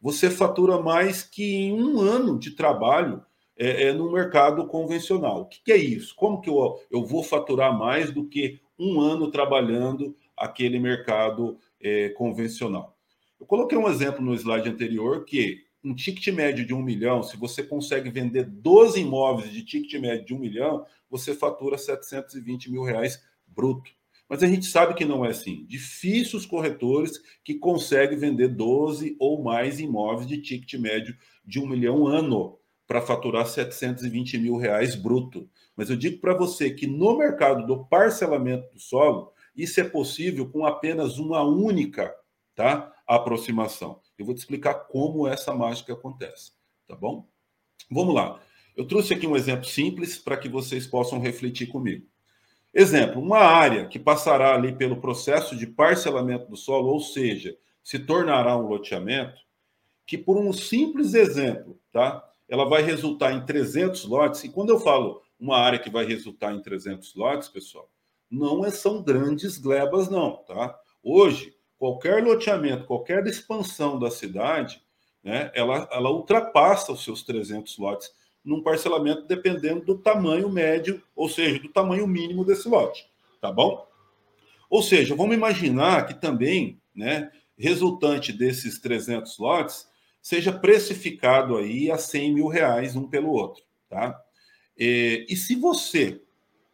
[0.05, 3.23] você fatura mais que em um ano de trabalho
[3.57, 5.41] é, é, no mercado convencional.
[5.41, 6.13] O que, que, é isso?
[6.15, 12.09] Como que eu, eu vou faturar mais do que um ano trabalhando aquele mercado é,
[12.09, 12.95] convencional?
[13.39, 17.35] Eu coloquei um exemplo no slide anterior que um ticket médio de um milhão, se
[17.35, 22.83] você consegue vender 12 imóveis de ticket médio de um milhão, você fatura 720 mil
[22.83, 23.89] reais bruto.
[24.27, 25.65] Mas a gente sabe que não é assim.
[25.67, 31.67] Difícil os corretores que conseguem vender 12 ou mais imóveis de ticket médio de um
[31.67, 32.57] milhão ano
[32.87, 35.49] para faturar 720 mil reais bruto.
[35.75, 40.49] Mas eu digo para você que no mercado do parcelamento do solo, isso é possível
[40.49, 42.13] com apenas uma única
[42.55, 43.99] tá, aproximação.
[44.17, 46.51] Eu vou te explicar como essa mágica acontece,
[46.87, 47.27] tá bom?
[47.91, 48.39] Vamos lá.
[48.75, 52.05] Eu trouxe aqui um exemplo simples para que vocês possam refletir comigo.
[52.77, 57.97] Exemplo, uma área que passará ali pelo processo de parcelamento do solo, ou seja, se
[57.97, 59.39] tornará um loteamento,
[60.05, 62.21] que por um simples exemplo, tá?
[62.49, 66.53] Ela vai resultar em 300 lotes, e quando eu falo uma área que vai resultar
[66.53, 67.89] em 300 lotes, pessoal,
[68.29, 70.77] não é, são grandes glebas não, tá?
[71.01, 74.83] Hoje, qualquer loteamento, qualquer expansão da cidade,
[75.23, 78.11] né, ela, ela ultrapassa os seus 300 lotes
[78.45, 83.05] num parcelamento dependendo do tamanho médio, ou seja, do tamanho mínimo desse lote,
[83.41, 83.85] tá bom?
[84.69, 89.87] Ou seja, vamos imaginar que também, né, resultante desses 300 lotes,
[90.21, 94.19] seja precificado aí a 100 mil reais um pelo outro, tá?
[94.77, 96.21] E, e se você,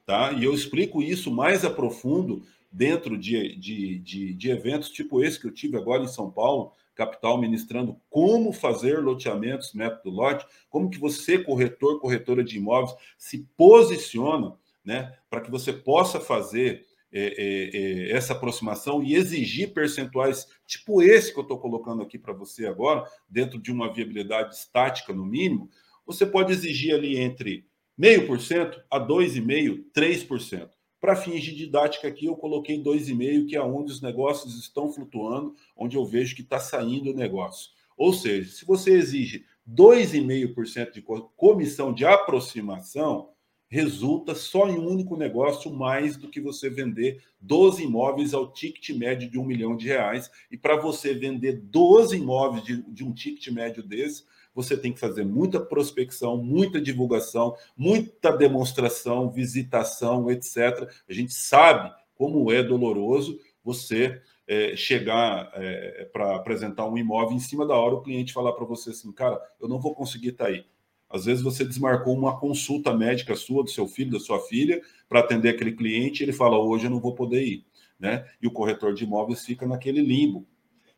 [0.05, 0.31] tá?
[0.31, 5.39] E eu explico isso mais a profundo dentro de, de, de, de, eventos tipo esse
[5.39, 10.89] que eu tive agora em São Paulo, capital, ministrando como fazer loteamentos, método lote, como
[10.89, 17.21] que você, corretor, corretora de imóveis, se posiciona né, para que você possa fazer é,
[17.21, 22.31] é, é, essa aproximação e exigir percentuais tipo esse que eu estou colocando aqui para
[22.31, 25.69] você agora, dentro de uma viabilidade estática no mínimo,
[26.05, 27.65] você pode exigir ali entre
[27.97, 30.69] meio por cento a 2,5%, 3%.
[31.01, 35.55] Para fins de didática aqui, eu coloquei 2,5, que é onde os negócios estão flutuando,
[35.75, 37.71] onde eu vejo que está saindo o negócio.
[37.97, 41.03] Ou seja, se você exige 2,5% de
[41.35, 43.29] comissão de aproximação,
[43.67, 48.95] resulta só em um único negócio mais do que você vender 12 imóveis ao ticket
[48.95, 50.29] médio de um milhão de reais.
[50.51, 54.99] E para você vender 12 imóveis de, de um ticket médio desse, você tem que
[54.99, 60.89] fazer muita prospecção, muita divulgação, muita demonstração, visitação, etc.
[61.09, 67.39] A gente sabe como é doloroso você é, chegar é, para apresentar um imóvel em
[67.39, 70.45] cima da hora, o cliente falar para você assim, cara, eu não vou conseguir estar
[70.45, 70.65] tá aí.
[71.09, 75.19] Às vezes você desmarcou uma consulta médica sua, do seu filho, da sua filha, para
[75.19, 77.65] atender aquele cliente, e ele fala, hoje eu não vou poder ir.
[77.99, 78.25] Né?
[78.41, 80.47] E o corretor de imóveis fica naquele limbo.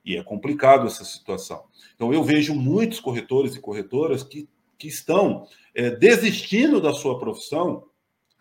[0.06, 1.64] E é complicado essa situação.
[1.96, 7.86] Então, eu vejo muitos corretores e corretoras que, que estão é, desistindo da sua profissão,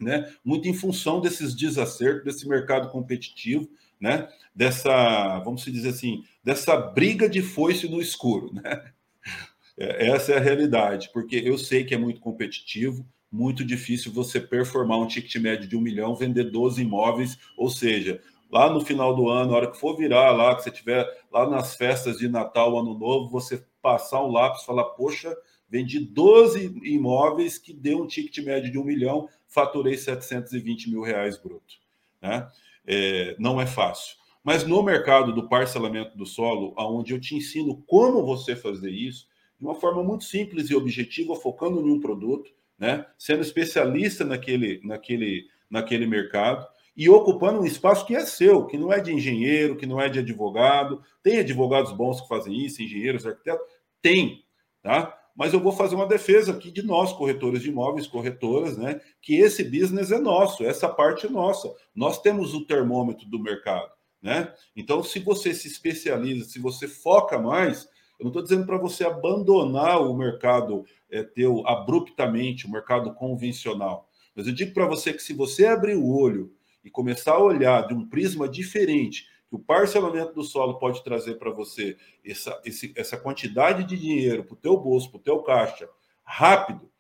[0.01, 3.68] né, muito em função desses desacertos, desse mercado competitivo,
[4.01, 8.53] né, dessa, vamos dizer assim, dessa briga de foice no escuro.
[8.53, 8.92] Né?
[9.77, 14.38] É, essa é a realidade, porque eu sei que é muito competitivo, muito difícil você
[14.38, 18.20] performar um ticket médio de um milhão, vender 12 imóveis, ou seja,
[18.52, 21.48] lá no final do ano, na hora que for virar lá, que você tiver lá
[21.48, 25.34] nas festas de Natal, Ano Novo, você passar um lápis e falar, poxa,
[25.72, 31.38] Vendi 12 imóveis que deu um ticket médio de um milhão, faturei 720 mil reais
[31.38, 31.76] bruto.
[32.20, 32.46] Né?
[32.86, 34.16] É, não é fácil.
[34.44, 39.26] Mas no mercado do parcelamento do solo, onde eu te ensino como você fazer isso,
[39.58, 43.06] de uma forma muito simples e objetiva, focando em um produto, né?
[43.16, 48.92] sendo especialista naquele, naquele, naquele mercado e ocupando um espaço que é seu, que não
[48.92, 51.02] é de engenheiro, que não é de advogado.
[51.22, 53.66] Tem advogados bons que fazem isso, engenheiros, arquitetos?
[54.00, 54.44] Tem,
[54.83, 55.18] tá?
[55.35, 59.00] Mas eu vou fazer uma defesa aqui de nós, corretores de imóveis, corretoras, né?
[59.22, 61.72] Que esse business é nosso, essa parte é nossa.
[61.94, 64.52] Nós temos o termômetro do mercado, né?
[64.76, 69.05] Então, se você se especializa, se você foca mais, eu não estou dizendo para você
[69.05, 74.09] abandonar o mercado é, teu abruptamente, o mercado convencional.
[74.37, 76.52] Mas eu digo para você que se você abrir o olho
[76.85, 81.35] e começar a olhar de um prisma diferente, que o parcelamento do solo pode trazer
[81.35, 85.38] para você essa, esse, essa quantidade de dinheiro para o teu bolso, para o teu
[85.42, 85.88] caixa,
[86.25, 86.90] rápido,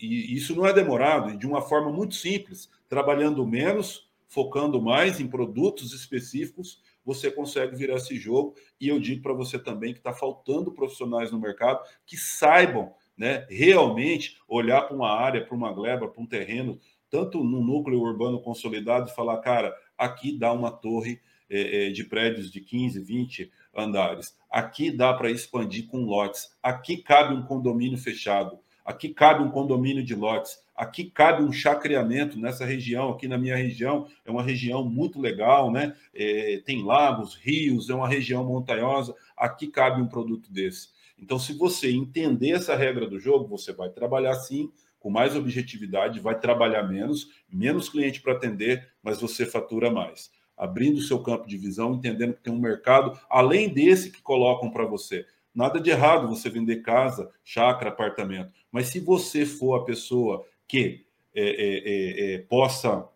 [0.00, 4.80] e, e isso não é demorado, e de uma forma muito simples, trabalhando menos, focando
[4.80, 8.54] mais em produtos específicos você consegue virar esse jogo.
[8.80, 13.46] E eu digo para você também que está faltando profissionais no mercado que saibam né,
[13.50, 16.78] realmente olhar para uma área, para uma gleba, para um terreno,
[17.12, 21.20] tanto no núcleo urbano consolidado, falar, cara, aqui dá uma torre
[21.50, 24.34] é, de prédios de 15, 20 andares.
[24.50, 26.56] Aqui dá para expandir com lotes.
[26.62, 28.58] Aqui cabe um condomínio fechado.
[28.82, 30.58] Aqui cabe um condomínio de lotes.
[30.74, 33.10] Aqui cabe um chacreamento nessa região.
[33.10, 35.94] Aqui na minha região é uma região muito legal, né?
[36.14, 39.14] É, tem lagos, rios, é uma região montanhosa.
[39.36, 40.88] Aqui cabe um produto desse.
[41.18, 44.72] Então, se você entender essa regra do jogo, você vai trabalhar sim,
[45.02, 50.30] com mais objetividade, vai trabalhar menos, menos cliente para atender, mas você fatura mais.
[50.56, 54.70] Abrindo o seu campo de visão, entendendo que tem um mercado além desse que colocam
[54.70, 55.26] para você.
[55.52, 58.52] Nada de errado você vender casa, chácara, apartamento.
[58.70, 63.08] Mas se você for a pessoa que é, é, é, é possa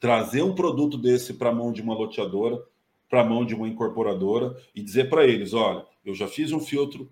[0.00, 2.62] trazer um produto desse para a mão de uma loteadora,
[3.10, 6.60] para a mão de uma incorporadora e dizer para eles: olha, eu já fiz um
[6.60, 7.10] filtro.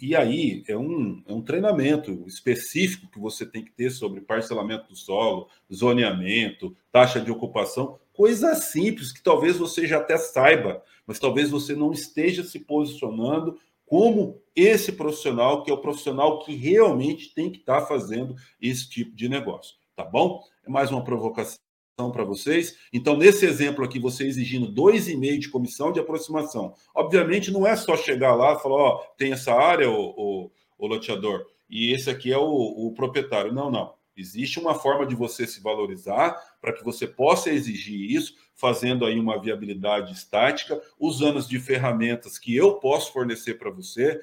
[0.00, 4.88] E aí é um, é um treinamento específico que você tem que ter sobre parcelamento
[4.88, 11.18] do solo, zoneamento, taxa de ocupação, coisa simples que talvez você já até saiba, mas
[11.18, 17.34] talvez você não esteja se posicionando como esse profissional, que é o profissional que realmente
[17.34, 20.42] tem que estar tá fazendo esse tipo de negócio, tá bom?
[20.66, 21.63] É mais uma provocação
[21.96, 22.76] para vocês.
[22.92, 26.74] Então, nesse exemplo aqui, você exigindo 2,5 de comissão de aproximação.
[26.94, 30.86] Obviamente, não é só chegar lá e falar, ó, tem essa área, o, o, o
[30.88, 33.52] loteador, e esse aqui é o, o proprietário.
[33.52, 33.94] Não, não.
[34.16, 39.18] Existe uma forma de você se valorizar para que você possa exigir isso, fazendo aí
[39.18, 44.20] uma viabilidade estática, usando de ferramentas que eu posso fornecer para você.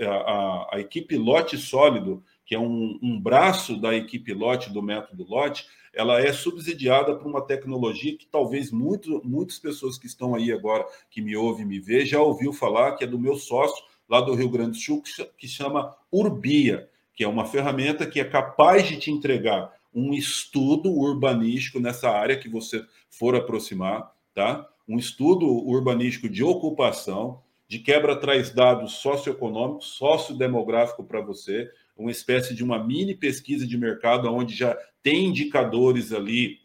[0.00, 4.82] A, a, a, equipe Lote Sólido, que é um, um braço da equipe Lote, do
[4.82, 10.34] método Lote, ela é subsidiada por uma tecnologia que talvez muito, muitas pessoas que estão
[10.34, 13.84] aí agora, que me ouvem me vê, já ouviu falar, que é do meu sócio
[14.08, 15.02] lá do Rio Grande do Sul,
[15.38, 20.92] que chama Urbia que é uma ferramenta que é capaz de te entregar um estudo
[20.92, 24.68] urbanístico nessa área que você for aproximar, tá?
[24.88, 32.54] Um estudo urbanístico de ocupação, de quebra traz dados socioeconômicos, sociodemográfico para você, uma espécie
[32.54, 36.58] de uma mini pesquisa de mercado onde já tem indicadores ali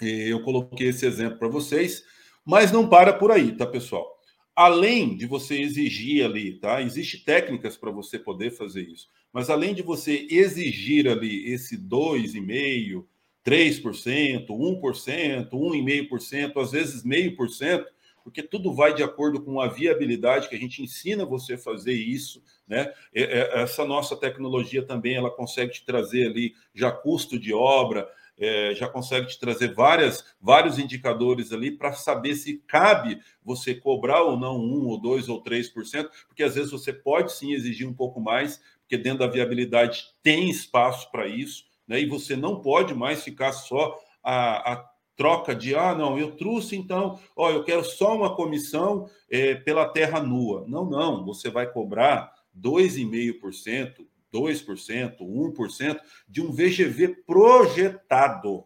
[0.00, 2.04] é, eu coloquei esse exemplo para vocês,
[2.44, 4.08] mas não para por aí, tá, pessoal?
[4.54, 6.80] Além de você exigir ali, tá?
[6.80, 9.08] Existem técnicas para você poder fazer isso.
[9.34, 13.04] Mas além de você exigir ali esse 2,5%,
[13.44, 19.66] 3%, 1%, 1,5%, às vezes meio por cento, porque tudo vai de acordo com a
[19.66, 22.90] viabilidade que a gente ensina você a fazer isso, né?
[23.12, 28.08] Essa nossa tecnologia também ela consegue te trazer ali já custo de obra,
[28.38, 34.22] é, já consegue te trazer várias, vários indicadores ali para saber se cabe você cobrar
[34.22, 37.52] ou não um ou dois ou três por cento, porque às vezes você pode sim
[37.52, 42.00] exigir um pouco mais, porque dentro da viabilidade tem espaço para isso, né?
[42.00, 46.76] E você não pode mais ficar só a, a troca de ah, não, eu trouxe
[46.76, 50.64] então, ó, eu quero só uma comissão é, pela terra nua.
[50.68, 58.64] Não, não, você vai cobrar 2,5%, 2%, 1% de um VGV projetado,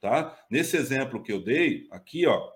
[0.00, 0.38] tá?
[0.50, 2.50] Nesse exemplo que eu dei, aqui, ó,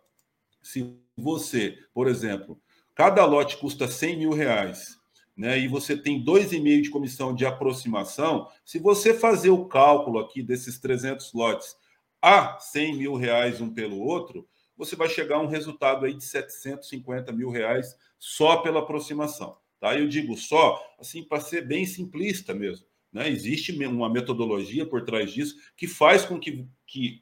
[0.63, 2.61] se você, por exemplo,
[2.95, 5.02] cada lote custa 100 mil reais,
[5.43, 10.41] né, e você tem 2,5 de comissão de aproximação, se você fazer o cálculo aqui
[10.41, 11.75] desses 300 lotes
[12.23, 16.23] a 100 mil reais um pelo outro, você vai chegar a um resultado aí de
[16.23, 19.57] 750 mil reais só pela aproximação.
[19.81, 19.99] Tá?
[19.99, 22.87] Eu digo só, assim, para ser bem simplista mesmo.
[23.13, 23.29] Né?
[23.29, 27.21] Existe uma metodologia por trás disso que faz com que, que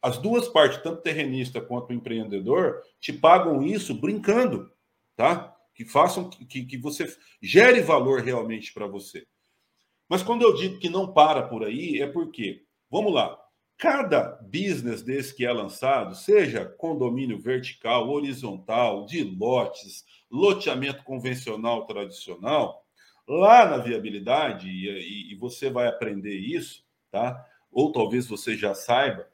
[0.00, 4.72] as duas partes, tanto terrenista quanto empreendedor, te pagam isso brincando,
[5.14, 5.54] tá?
[5.78, 7.06] Que façam que, que você
[7.40, 9.24] gere valor realmente para você.
[10.08, 13.38] Mas quando eu digo que não para por aí, é porque, vamos lá,
[13.76, 22.84] cada business desse que é lançado, seja condomínio vertical, horizontal, de lotes, loteamento convencional tradicional,
[23.24, 27.40] lá na viabilidade, e, e, você vai aprender isso, tá?
[27.70, 29.28] Ou talvez você já saiba,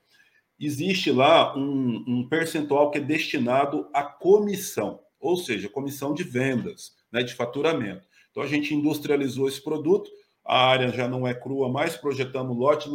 [0.60, 6.92] existe lá um, um percentual que é destinado à comissão, ou seja, comissão de vendas,
[7.10, 8.06] né, de faturamento.
[8.30, 10.10] Então a gente industrializou esse produto,
[10.44, 12.90] a área já não é crua mais, projetamos lote,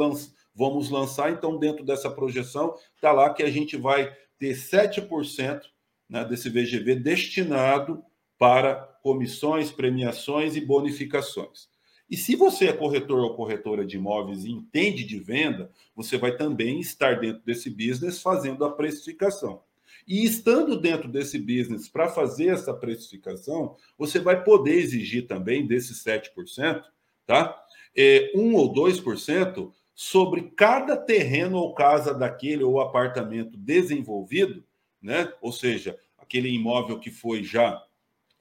[0.54, 5.62] vamos lançar, então dentro dessa projeção está lá que a gente vai ter 7%
[6.08, 8.04] né, desse VGV destinado
[8.38, 11.68] para comissões, premiações e bonificações.
[12.08, 16.36] E se você é corretor ou corretora de imóveis e entende de venda, você vai
[16.38, 19.64] também estar dentro desse business fazendo a precificação.
[20.10, 26.04] E estando dentro desse business para fazer essa precificação, você vai poder exigir também desses
[26.04, 26.84] 7%,
[27.26, 27.56] tá?
[27.96, 34.64] É, 1 ou 2% sobre cada terreno ou casa daquele ou apartamento desenvolvido
[35.02, 35.32] né?
[35.42, 37.82] ou seja, aquele imóvel que foi já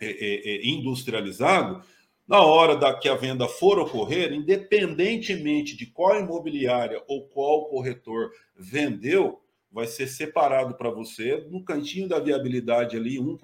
[0.01, 1.83] é, é, é, industrializado,
[2.27, 8.31] na hora da que a venda for ocorrer, independentemente de qual imobiliária ou qual corretor
[8.55, 9.41] vendeu,
[9.71, 13.39] vai ser separado para você no cantinho da viabilidade ali 1%,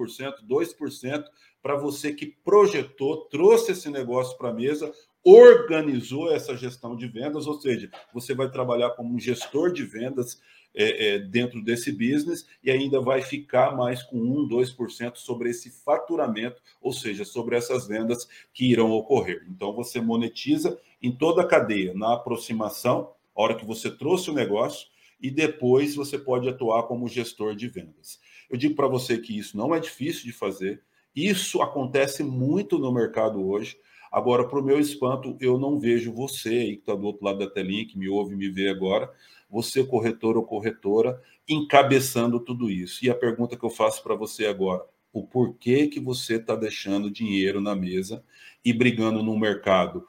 [0.48, 1.24] 2%,
[1.62, 7.46] para você que projetou, trouxe esse negócio para a mesa, organizou essa gestão de vendas,
[7.46, 10.38] ou seja, você vai trabalhar como um gestor de vendas
[10.74, 15.70] é, é, dentro desse business e ainda vai ficar mais com 1, 2% sobre esse
[15.70, 19.46] faturamento, ou seja, sobre essas vendas que irão ocorrer.
[19.48, 24.34] Então, você monetiza em toda a cadeia, na aproximação, a hora que você trouxe o
[24.34, 24.88] negócio,
[25.24, 28.20] e depois você pode atuar como gestor de vendas.
[28.50, 30.82] Eu digo para você que isso não é difícil de fazer,
[31.16, 33.78] isso acontece muito no mercado hoje.
[34.12, 37.38] Agora, para o meu espanto, eu não vejo você aí que está do outro lado
[37.38, 39.10] da telinha, que me ouve e me vê agora,
[39.48, 41.18] você, corretor ou corretora,
[41.48, 43.02] encabeçando tudo isso.
[43.02, 47.10] E a pergunta que eu faço para você agora: o porquê que você está deixando
[47.10, 48.22] dinheiro na mesa
[48.62, 50.06] e brigando no mercado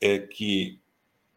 [0.00, 0.80] é que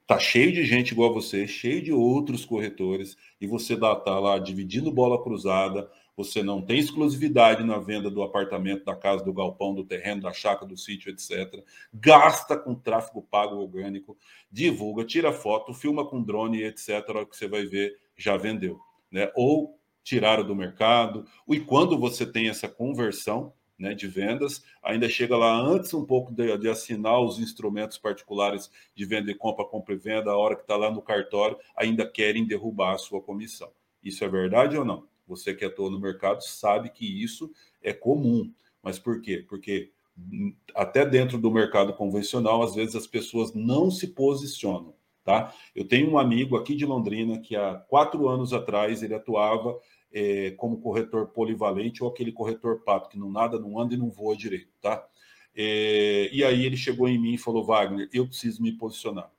[0.07, 4.39] tá cheio de gente igual a você, cheio de outros corretores, e você está lá
[4.39, 9.75] dividindo bola cruzada, você não tem exclusividade na venda do apartamento, da casa, do galpão,
[9.75, 11.63] do terreno, da chácara, do sítio, etc.
[11.93, 14.17] Gasta com tráfego pago orgânico,
[14.49, 16.89] divulga, tira foto, filma com drone, etc.
[16.89, 18.79] A hora que você vai ver, já vendeu.
[19.11, 19.31] Né?
[19.35, 21.25] Ou tiraram do mercado.
[21.47, 26.31] E quando você tem essa conversão né, de vendas, ainda chega lá antes um pouco
[26.33, 30.55] de, de assinar os instrumentos particulares de venda e compra, compra e venda, a hora
[30.55, 33.71] que está lá no cartório, ainda querem derrubar a sua comissão.
[34.03, 35.07] Isso é verdade ou não?
[35.27, 37.51] Você que atua no mercado sabe que isso
[37.81, 38.51] é comum.
[38.81, 39.45] Mas por quê?
[39.47, 44.95] Porque hum, até dentro do mercado convencional, às vezes as pessoas não se posicionam.
[45.23, 45.53] Tá?
[45.75, 49.77] Eu tenho um amigo aqui de Londrina que há quatro anos atrás ele atuava
[50.17, 54.09] é, como corretor polivalente ou aquele corretor pato que não nada, não anda e não
[54.09, 54.71] voa direito.
[54.81, 55.07] Tá?
[55.55, 59.31] É, e aí ele chegou em mim e falou: Wagner, eu preciso me posicionar.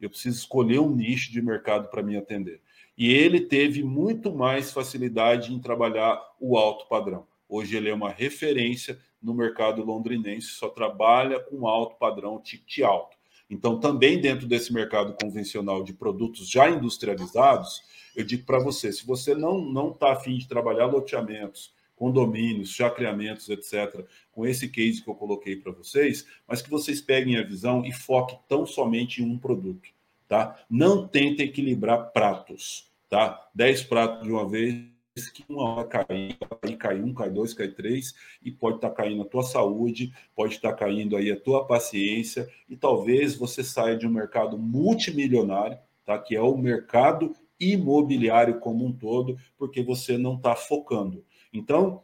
[0.00, 2.62] Eu preciso escolher um nicho de mercado para me atender.
[2.96, 7.26] E ele teve muito mais facilidade em trabalhar o alto padrão.
[7.48, 13.16] Hoje ele é uma referência no mercado londrinense, só trabalha com alto padrão, ticket alto.
[13.50, 17.82] Então, também dentro desse mercado convencional de produtos já industrializados,
[18.14, 23.48] eu digo para você, se você não não está afim de trabalhar loteamentos, condomínios, chacreamentos,
[23.48, 27.84] etc., com esse case que eu coloquei para vocês, mas que vocês peguem a visão
[27.84, 29.88] e foquem tão somente em um produto,
[30.26, 30.58] tá?
[30.68, 33.48] Não tentem equilibrar pratos, tá?
[33.54, 37.68] Dez pratos de uma vez que uma hora cair, aí cai um, cai dois, cai
[37.68, 41.38] três, e pode estar tá caindo a tua saúde, pode estar tá caindo aí a
[41.38, 46.18] tua paciência, e talvez você saia de um mercado multimilionário, tá?
[46.18, 51.22] que é o mercado imobiliário como um todo, porque você não está focando.
[51.52, 52.02] Então,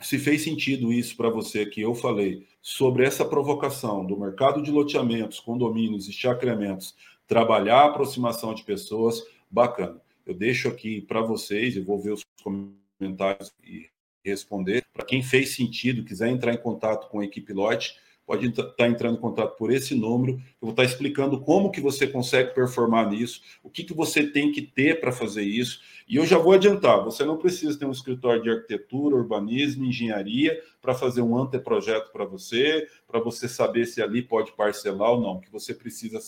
[0.00, 4.70] se fez sentido isso para você que eu falei sobre essa provocação do mercado de
[4.70, 6.94] loteamentos, condomínios e chacreamentos,
[7.26, 10.00] trabalhar a aproximação de pessoas, bacana.
[10.26, 13.88] Eu deixo aqui para vocês, eu vou ver os comentários e
[14.24, 14.84] responder.
[14.92, 17.98] Para quem fez sentido, quiser entrar em contato com a equipe Lote,
[18.30, 20.34] pode estar tá entrando em contato por esse número.
[20.34, 24.24] Eu vou estar tá explicando como que você consegue performar nisso, o que, que você
[24.24, 25.80] tem que ter para fazer isso.
[26.08, 30.62] E eu já vou adiantar, você não precisa ter um escritório de arquitetura, urbanismo, engenharia
[30.80, 35.32] para fazer um anteprojeto para você, para você saber se ali pode parcelar ou não.
[35.32, 36.20] O que você precisa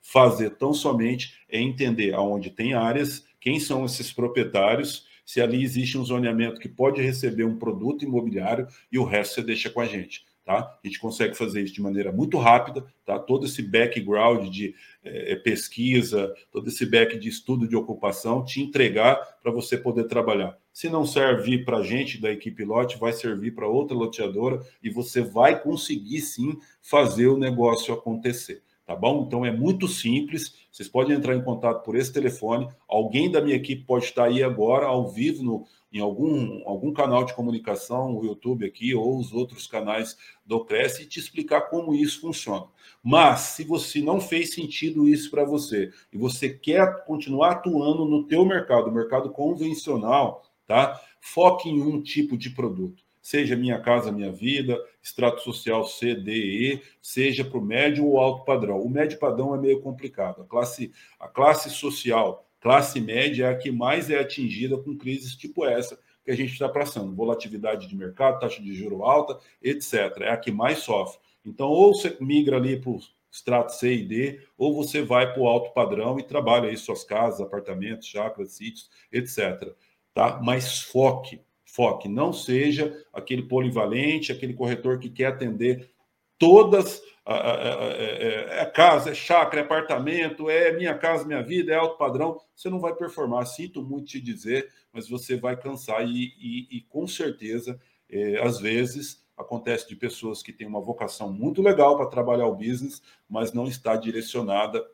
[0.00, 5.98] fazer tão somente é entender aonde tem áreas quem são esses proprietários, se ali existe
[5.98, 9.86] um zoneamento que pode receber um produto imobiliário e o resto você deixa com a
[9.86, 10.29] gente.
[10.44, 10.78] Tá?
[10.82, 13.18] A gente consegue fazer isso de maneira muito rápida, tá?
[13.18, 14.74] todo esse background de
[15.04, 20.58] é, pesquisa, todo esse back de estudo de ocupação, te entregar para você poder trabalhar.
[20.72, 24.90] Se não servir para a gente da equipe lote, vai servir para outra loteadora e
[24.90, 29.24] você vai conseguir sim fazer o negócio acontecer tá bom?
[29.24, 30.52] Então é muito simples.
[30.68, 32.66] Vocês podem entrar em contato por esse telefone.
[32.88, 37.24] Alguém da minha equipe pode estar aí agora, ao vivo, no, em algum, algum canal
[37.24, 41.94] de comunicação, o YouTube aqui, ou os outros canais do Cresce, e te explicar como
[41.94, 42.66] isso funciona.
[43.02, 48.24] Mas, se você não fez sentido isso para você, e você quer continuar atuando no
[48.26, 51.00] teu mercado, mercado convencional, tá?
[51.20, 56.32] Foque em um tipo de produto seja Minha Casa Minha Vida, extrato social C, D,
[56.32, 58.80] E, seja para o médio ou alto padrão.
[58.80, 60.42] O médio padrão é meio complicado.
[60.42, 65.34] A classe, a classe social, classe média, é a que mais é atingida com crises
[65.34, 67.14] tipo essa que a gente está passando.
[67.14, 69.94] Volatilidade de mercado, taxa de juro alta, etc.
[70.20, 71.18] É a que mais sofre.
[71.44, 73.00] Então, ou você migra ali para o
[73.32, 77.02] extrato C e D, ou você vai para o alto padrão e trabalha aí suas
[77.04, 79.74] casas, apartamentos, chácaras, sítios, etc.
[80.12, 80.40] Tá?
[80.42, 81.40] Mas foque
[81.72, 85.88] Foque, não seja aquele polivalente, aquele corretor que quer atender
[86.40, 87.36] todas a,
[87.96, 92.40] é, é casa, é chácara, é apartamento, é minha casa, minha vida, é alto padrão.
[92.56, 96.80] Você não vai performar, sinto muito te dizer, mas você vai cansar e, e, e
[96.88, 97.78] com certeza,
[98.08, 102.56] é, às vezes, acontece de pessoas que têm uma vocação muito legal para trabalhar o
[102.56, 104.84] business, mas não está direcionada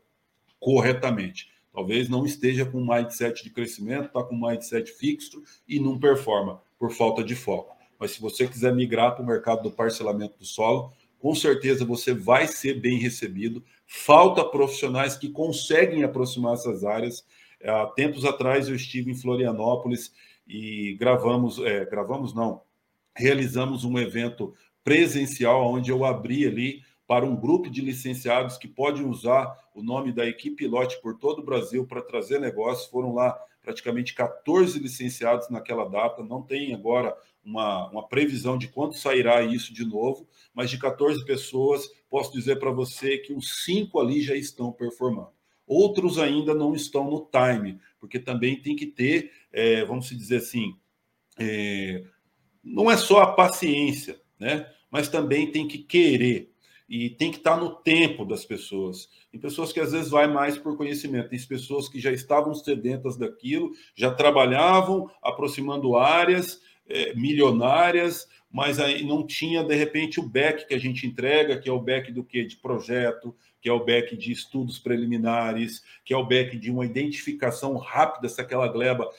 [0.58, 1.50] corretamente.
[1.72, 5.98] Talvez não esteja com um mindset de crescimento, está com um mindset fixo e não
[5.98, 7.76] performa por falta de foco.
[7.98, 12.12] Mas se você quiser migrar para o mercado do parcelamento do solo, com certeza você
[12.12, 13.64] vai ser bem recebido.
[13.86, 17.24] Falta profissionais que conseguem aproximar essas áreas.
[17.64, 20.12] Há tempos atrás eu estive em Florianópolis
[20.46, 22.62] e gravamos, é, gravamos não,
[23.14, 24.54] realizamos um evento
[24.84, 30.12] presencial onde eu abri ali para um grupo de licenciados que podem usar o nome
[30.12, 32.88] da equipe Lote por todo o Brasil para trazer negócios.
[32.88, 37.16] Foram lá praticamente 14 licenciados naquela data, não tem agora
[37.46, 42.58] uma, uma previsão de quanto sairá isso de novo, mas de 14 pessoas, posso dizer
[42.58, 45.30] para você que os cinco ali já estão performando.
[45.64, 50.74] Outros ainda não estão no time, porque também tem que ter, é, vamos dizer assim,
[51.38, 52.04] é,
[52.62, 54.68] não é só a paciência, né?
[54.90, 56.52] mas também tem que querer
[56.88, 59.08] e tem que estar no tempo das pessoas.
[59.30, 63.16] Tem pessoas que às vezes vai mais por conhecimento, tem pessoas que já estavam sedentas
[63.16, 70.66] daquilo, já trabalhavam aproximando áreas é, milionárias, mas aí não tinha de repente o back
[70.66, 73.84] que a gente entrega, que é o back do que de projeto, que é o
[73.84, 79.10] back de estudos preliminares, que é o back de uma identificação rápida se aquela gleba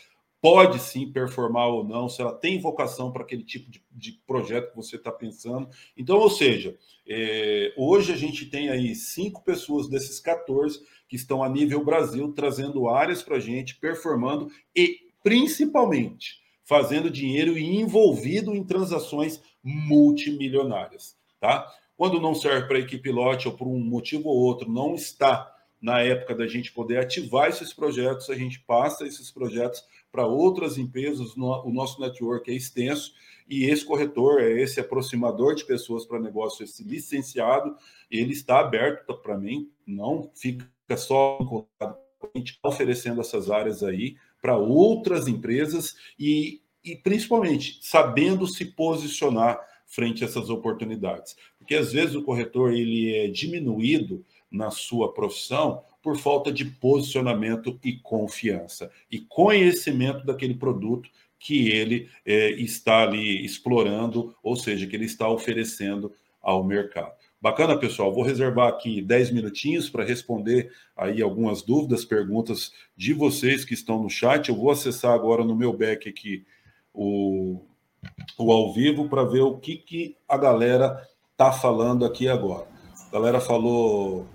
[0.42, 4.70] pode sim performar ou não, se ela tem vocação para aquele tipo de, de, projeto
[4.70, 5.68] que você está pensando.
[5.98, 11.44] Então, ou seja, é, hoje a gente tem aí cinco pessoas desses 14 que estão
[11.44, 18.54] a nível Brasil trazendo áreas para a gente, performando e principalmente fazendo dinheiro e envolvido
[18.54, 21.66] em transações multimilionárias, tá?
[21.96, 25.50] Quando não serve para a equipe lote ou por um motivo ou outro não está
[25.82, 30.78] na época da gente poder ativar esses projetos, a gente passa esses projetos para outras
[30.78, 33.14] empresas, o nosso network é extenso
[33.48, 37.78] e esse corretor, esse aproximador de pessoas para negócio, esse licenciado,
[38.12, 41.40] ele está aberto para mim, não fica só
[42.62, 50.28] oferecendo essas áreas aí para outras empresas e, e principalmente sabendo se posicionar frente a
[50.28, 51.36] essas oportunidades.
[51.58, 57.78] Porque às vezes o corretor ele é diminuído na sua profissão por falta de posicionamento
[57.84, 64.96] e confiança e conhecimento daquele produto que ele é, está ali explorando, ou seja, que
[64.96, 67.27] ele está oferecendo ao mercado.
[67.40, 68.14] Bacana, pessoal.
[68.14, 74.02] Vou reservar aqui 10 minutinhos para responder aí algumas dúvidas, perguntas de vocês que estão
[74.02, 74.50] no chat.
[74.50, 76.46] Eu vou acessar agora no meu back aqui
[76.92, 77.62] o,
[78.38, 82.68] o ao vivo para ver o que, que a galera tá falando aqui agora.
[83.08, 84.28] A galera falou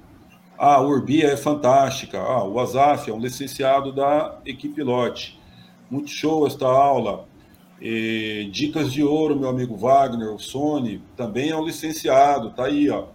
[0.56, 2.20] ah, a Urbia é fantástica.
[2.20, 5.40] Ah, o Azaf é um licenciado da equipe Lote.
[5.90, 7.26] Muito show esta aula.
[7.84, 12.88] E, dicas de ouro, meu amigo Wagner, o Sony, também é um licenciado, tá aí,
[12.88, 13.08] ó.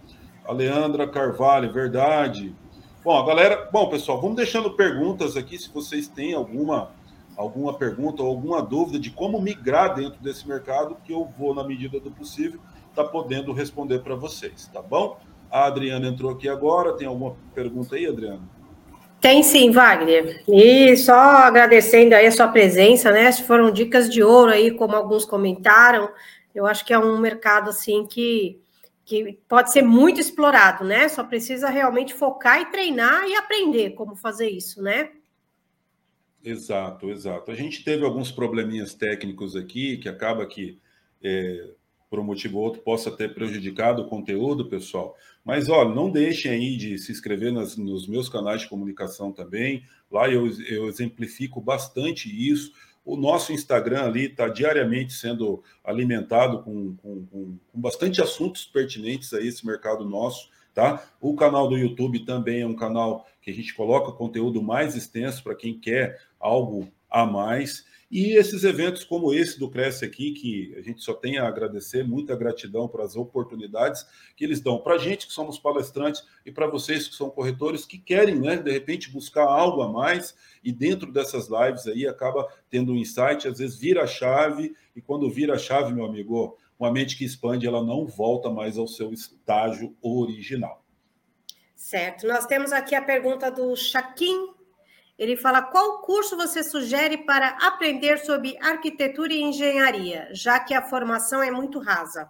[0.44, 2.54] A Leandra Carvalho, verdade.
[3.02, 6.90] Bom, galera, bom, pessoal, vamos deixando perguntas aqui, se vocês têm alguma
[7.34, 11.64] alguma pergunta ou alguma dúvida de como migrar dentro desse mercado, que eu vou, na
[11.64, 12.60] medida do possível,
[12.94, 15.18] tá podendo responder para vocês, tá bom?
[15.50, 16.94] A Adriana entrou aqui agora.
[16.94, 18.42] Tem alguma pergunta aí, Adriana?
[19.20, 20.44] Tem sim, Wagner.
[20.48, 23.30] E só agradecendo aí a sua presença, né?
[23.32, 26.08] Se foram dicas de ouro aí, como alguns comentaram.
[26.54, 28.60] Eu acho que é um mercado assim que,
[29.04, 31.08] que pode ser muito explorado, né?
[31.08, 35.10] Só precisa realmente focar e treinar e aprender como fazer isso, né?
[36.44, 37.50] Exato, exato.
[37.50, 40.78] A gente teve alguns probleminhas técnicos aqui que acaba que
[41.22, 41.70] é,
[42.08, 45.16] por um motivo ou outro, possa ter prejudicado o conteúdo, pessoal.
[45.44, 49.82] Mas, olha, não deixem aí de se inscrever nas, nos meus canais de comunicação também.
[50.10, 52.72] Lá eu, eu exemplifico bastante isso.
[53.04, 59.32] O nosso Instagram ali está diariamente sendo alimentado com, com, com, com bastante assuntos pertinentes
[59.32, 60.50] a esse mercado nosso.
[60.74, 61.02] Tá?
[61.20, 65.42] O canal do YouTube também é um canal que a gente coloca conteúdo mais extenso
[65.42, 67.84] para quem quer algo a mais.
[68.10, 72.02] E esses eventos como esse do Cresce aqui, que a gente só tem a agradecer,
[72.02, 76.50] muita gratidão para as oportunidades que eles dão para a gente, que somos palestrantes, e
[76.50, 80.34] para vocês que são corretores, que querem, né, de repente, buscar algo a mais,
[80.64, 85.02] e dentro dessas lives aí acaba tendo um insight, às vezes vira a chave, e
[85.02, 88.88] quando vira a chave, meu amigo, uma mente que expande, ela não volta mais ao
[88.88, 90.82] seu estágio original.
[91.74, 92.26] Certo.
[92.26, 94.57] Nós temos aqui a pergunta do Chaquim
[95.18, 100.82] ele fala: qual curso você sugere para aprender sobre arquitetura e engenharia, já que a
[100.82, 102.28] formação é muito rasa?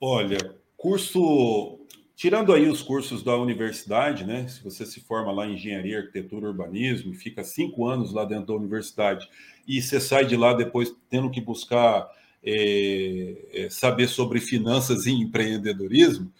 [0.00, 1.78] Olha, curso.
[2.14, 4.46] Tirando aí os cursos da universidade, né?
[4.46, 8.54] Se você se forma lá em engenharia, arquitetura, urbanismo, fica cinco anos lá dentro da
[8.54, 9.28] universidade
[9.66, 12.08] e você sai de lá depois tendo que buscar
[12.44, 16.32] é, saber sobre finanças e empreendedorismo,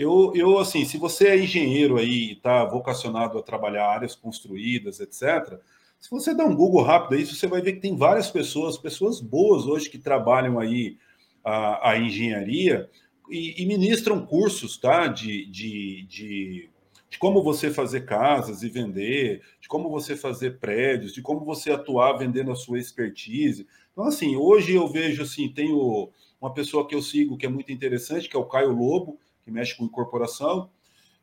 [0.00, 4.98] eu, eu, assim, se você é engenheiro aí e está vocacionado a trabalhar áreas construídas,
[4.98, 5.60] etc.,
[5.98, 9.20] se você dá um Google rápido aí, você vai ver que tem várias pessoas, pessoas
[9.20, 10.96] boas hoje que trabalham aí
[11.44, 12.88] a, a engenharia
[13.28, 15.06] e, e, ministram cursos, tá?
[15.06, 16.70] De, de, de,
[17.10, 21.72] de como você fazer casas e vender, de como você fazer prédios, de como você
[21.72, 23.66] atuar vendendo a sua expertise.
[23.92, 27.70] Então, assim, hoje eu vejo assim, tenho uma pessoa que eu sigo que é muito
[27.70, 29.18] interessante, que é o Caio Lobo,
[29.50, 30.70] que mexe com incorporação.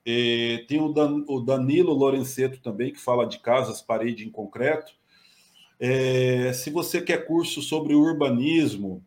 [0.05, 4.93] E tem o, Dan, o Danilo Lorenzeto também, que fala de casas, parede em concreto.
[5.80, 9.03] É, se você quer curso sobre urbanismo,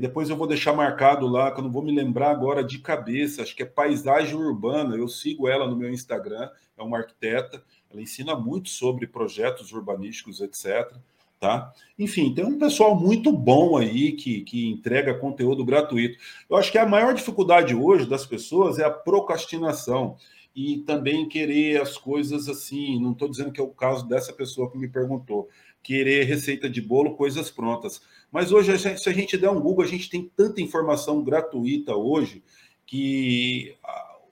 [0.00, 3.42] depois eu vou deixar marcado lá, que eu não vou me lembrar agora de cabeça,
[3.42, 4.96] acho que é paisagem urbana.
[4.96, 10.40] Eu sigo ela no meu Instagram, é uma arquiteta, ela ensina muito sobre projetos urbanísticos,
[10.40, 10.96] etc
[11.38, 11.72] tá?
[11.98, 16.18] Enfim, tem um pessoal muito bom aí que, que entrega conteúdo gratuito.
[16.48, 20.16] Eu acho que a maior dificuldade hoje das pessoas é a procrastinação
[20.54, 23.00] e também querer as coisas assim.
[23.00, 25.48] Não estou dizendo que é o caso dessa pessoa que me perguntou,
[25.82, 28.00] querer receita de bolo, coisas prontas.
[28.32, 32.42] Mas hoje, se a gente der um Google, a gente tem tanta informação gratuita hoje
[32.86, 33.76] que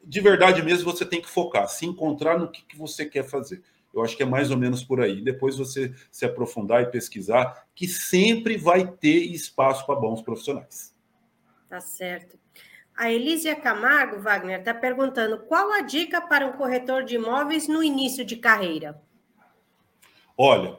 [0.07, 3.63] de verdade mesmo você tem que focar, se encontrar no que, que você quer fazer.
[3.95, 5.23] Eu acho que é mais ou menos por aí.
[5.23, 10.95] Depois você se aprofundar e pesquisar, que sempre vai ter espaço para bons profissionais.
[11.69, 12.39] Tá certo.
[12.97, 17.83] A Elísia Camargo, Wagner, está perguntando qual a dica para um corretor de imóveis no
[17.83, 19.01] início de carreira?
[20.39, 20.79] Olha,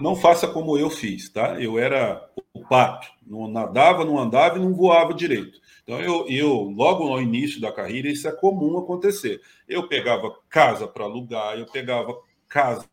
[0.00, 1.60] não faça como eu fiz, tá?
[1.60, 5.60] Eu era o pato, não nadava, não andava e não voava direito.
[5.90, 9.40] Então, eu, eu logo no início da carreira, isso é comum acontecer.
[9.66, 12.16] Eu pegava casa para alugar, eu pegava
[12.48, 12.88] casa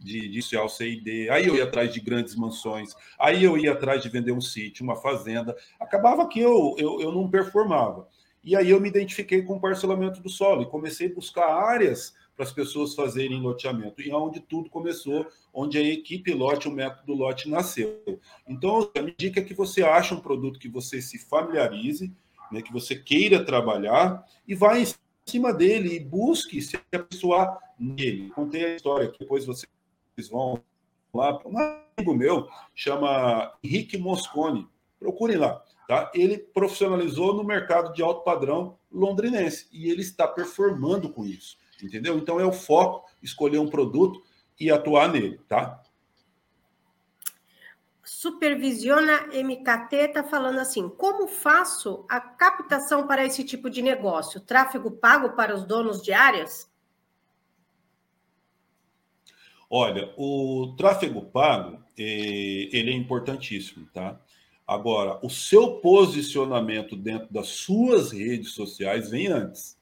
[0.00, 4.02] de, de social CID, aí eu ia atrás de grandes mansões, aí eu ia atrás
[4.02, 5.54] de vender um sítio, uma fazenda.
[5.78, 8.08] Acabava que eu, eu, eu não performava.
[8.42, 12.14] E aí eu me identifiquei com o parcelamento do solo e comecei a buscar áreas
[12.36, 16.72] para as pessoas fazerem loteamento, e é onde tudo começou, onde a equipe lote, o
[16.72, 17.98] método lote nasceu.
[18.46, 22.14] Então, a minha dica é que você ache um produto que você se familiarize,
[22.52, 24.86] né, que você queira trabalhar, e vá em
[25.24, 28.30] cima dele e busque se apessoar nele.
[28.30, 29.68] Contei a história que depois vocês
[30.30, 30.62] vão
[31.12, 31.40] lá.
[31.44, 34.68] Um amigo meu chama Henrique Moscone.
[34.98, 35.62] Procurem lá.
[35.88, 36.10] Tá?
[36.14, 41.56] Ele profissionalizou no mercado de alto padrão londrinense e ele está performando com isso.
[41.82, 42.16] Entendeu?
[42.16, 44.22] Então é o foco, escolher um produto
[44.58, 45.82] e atuar nele, tá?
[48.02, 54.40] Supervisiona MKT está falando assim: como faço a captação para esse tipo de negócio?
[54.40, 56.70] Tráfego pago para os donos de áreas?
[59.68, 64.20] Olha, o tráfego pago, eh, ele é importantíssimo, tá?
[64.66, 69.78] Agora, o seu posicionamento dentro das suas redes sociais vem antes,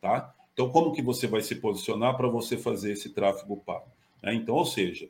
[0.00, 0.34] tá?
[0.56, 3.92] Então, como que você vai se posicionar para você fazer esse tráfego pago?
[4.22, 4.32] Né?
[4.32, 5.06] Então, ou seja,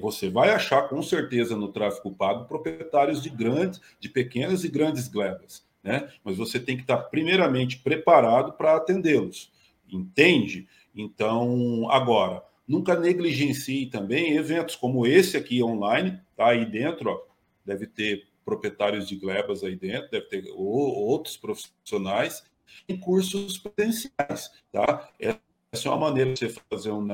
[0.00, 5.06] você vai achar com certeza no tráfego pago proprietários de grandes, de pequenas e grandes
[5.06, 6.08] glebas, né?
[6.24, 9.52] Mas você tem que estar primeiramente preparado para atendê-los,
[9.86, 10.66] entende?
[10.96, 17.20] Então, agora, nunca negligencie também eventos como esse aqui online, tá aí dentro, ó,
[17.66, 22.42] deve ter proprietários de glebas aí dentro, deve ter outros profissionais
[22.88, 25.08] em cursos presenciais, tá?
[25.20, 27.06] Essa é uma maneira de você fazer um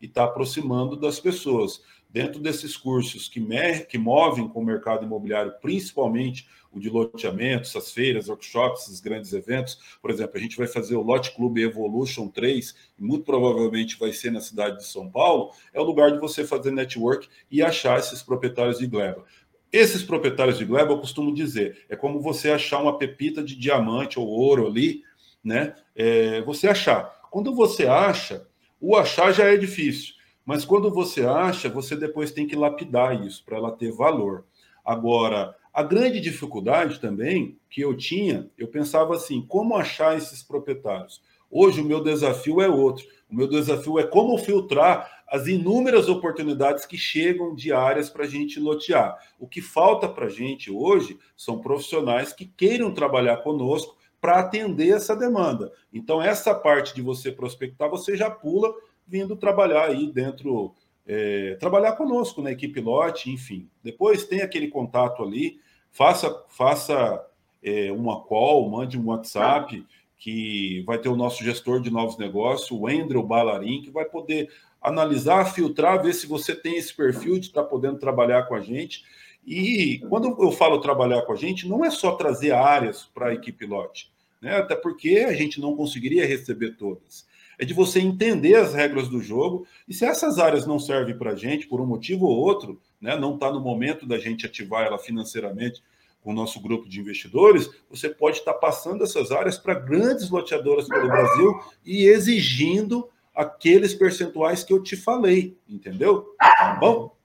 [0.00, 1.82] e estar tá aproximando das pessoas.
[2.10, 7.68] Dentro desses cursos que, me, que movem com o mercado imobiliário, principalmente o de loteamento,
[7.68, 9.78] essas feiras, workshops, esses grandes eventos.
[10.00, 14.30] Por exemplo, a gente vai fazer o Lote Club Evolution 3, muito provavelmente vai ser
[14.30, 15.52] na cidade de São Paulo.
[15.72, 19.24] É o lugar de você fazer network e achar esses proprietários de gleba.
[19.72, 24.20] Esses proprietários de gleba, eu costumo dizer, é como você achar uma pepita de diamante
[24.20, 25.02] ou ouro ali,
[25.42, 25.74] né?
[25.96, 27.22] É, você achar.
[27.30, 28.46] Quando você acha,
[28.78, 30.14] o achar já é difícil,
[30.44, 34.44] mas quando você acha, você depois tem que lapidar isso para ela ter valor.
[34.84, 41.22] Agora, a grande dificuldade também que eu tinha, eu pensava assim: como achar esses proprietários?
[41.54, 43.04] Hoje o meu desafio é outro.
[43.30, 48.58] O meu desafio é como filtrar as inúmeras oportunidades que chegam diárias para a gente
[48.58, 49.18] lotear.
[49.38, 54.94] O que falta para a gente hoje são profissionais que queiram trabalhar conosco para atender
[54.94, 55.70] essa demanda.
[55.92, 58.72] Então, essa parte de você prospectar, você já pula
[59.06, 60.74] vindo trabalhar aí dentro,
[61.06, 63.68] é, trabalhar conosco na equipe lote, enfim.
[63.82, 67.26] Depois tem aquele contato ali, faça, faça
[67.62, 69.84] é, uma call, mande um WhatsApp,
[70.22, 74.48] que vai ter o nosso gestor de novos negócios, o Andrew Balarim, que vai poder
[74.80, 79.04] analisar, filtrar, ver se você tem esse perfil de estar podendo trabalhar com a gente.
[79.44, 83.34] E quando eu falo trabalhar com a gente, não é só trazer áreas para a
[83.34, 84.58] equipe lote, né?
[84.58, 87.26] até porque a gente não conseguiria receber todas.
[87.58, 91.32] É de você entender as regras do jogo e se essas áreas não servem para
[91.32, 93.16] a gente por um motivo ou outro, né?
[93.16, 95.82] não está no momento da gente ativar ela financeiramente
[96.22, 100.86] com o nosso grupo de investidores, você pode estar passando essas áreas para grandes loteadoras
[100.88, 106.34] pelo Brasil e exigindo aqueles percentuais que eu te falei, entendeu?
[106.38, 107.16] Tá bom?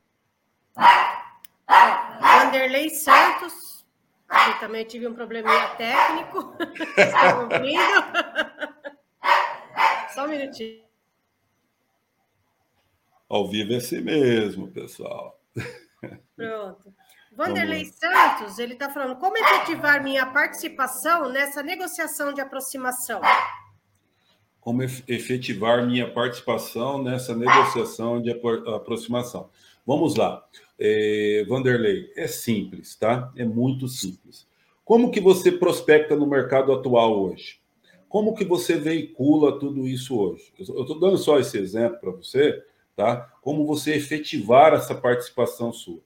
[2.19, 3.85] Vanderlei Santos,
[4.29, 6.55] eu também tive um probleminha técnico.
[6.97, 8.97] Estão ouvindo?
[10.13, 10.87] Só um minutinho.
[13.29, 15.39] Ao vivo é assim mesmo, pessoal.
[16.35, 16.93] Pronto.
[17.37, 23.21] Vanderlei Santos, ele está falando como efetivar minha participação nessa negociação de aproximação
[24.67, 29.49] como efetivar minha participação nessa negociação de aproximação.
[29.85, 30.45] Vamos lá.
[30.77, 33.31] É, Vanderlei, é simples, tá?
[33.37, 34.45] É muito simples.
[34.83, 37.61] Como que você prospecta no mercado atual hoje?
[38.09, 40.51] Como que você veicula tudo isso hoje?
[40.59, 42.61] Eu estou dando só esse exemplo para você,
[42.93, 43.33] tá?
[43.41, 46.01] Como você efetivar essa participação sua.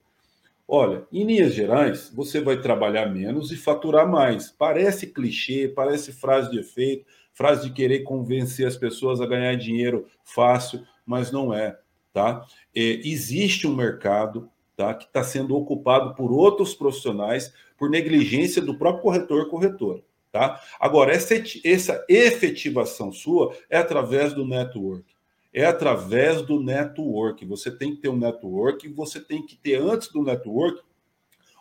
[0.74, 4.50] Olha, em linhas gerais, você vai trabalhar menos e faturar mais.
[4.50, 7.04] Parece clichê, parece frase de efeito,
[7.34, 11.78] frase de querer convencer as pessoas a ganhar dinheiro fácil, mas não é,
[12.10, 12.46] tá?
[12.74, 18.78] É, existe um mercado, tá, que está sendo ocupado por outros profissionais por negligência do
[18.78, 20.58] próprio corretor corretor, tá?
[20.80, 25.04] Agora essa, essa efetivação sua é através do network
[25.52, 27.44] é através do network.
[27.44, 30.80] Você tem que ter um network, você tem que ter antes do network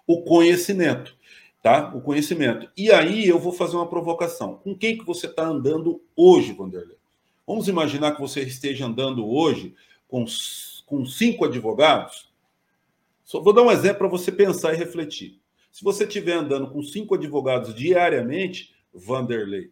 [0.07, 1.15] o conhecimento,
[1.61, 1.93] tá?
[1.95, 2.69] O conhecimento.
[2.75, 4.55] E aí eu vou fazer uma provocação.
[4.55, 6.97] Com quem que você está andando hoje, Vanderlei?
[7.45, 9.75] Vamos imaginar que você esteja andando hoje
[10.07, 10.25] com,
[10.85, 12.31] com cinco advogados.
[13.23, 15.39] Só vou dar um exemplo para você pensar e refletir.
[15.71, 19.71] Se você estiver andando com cinco advogados diariamente, Vanderlei,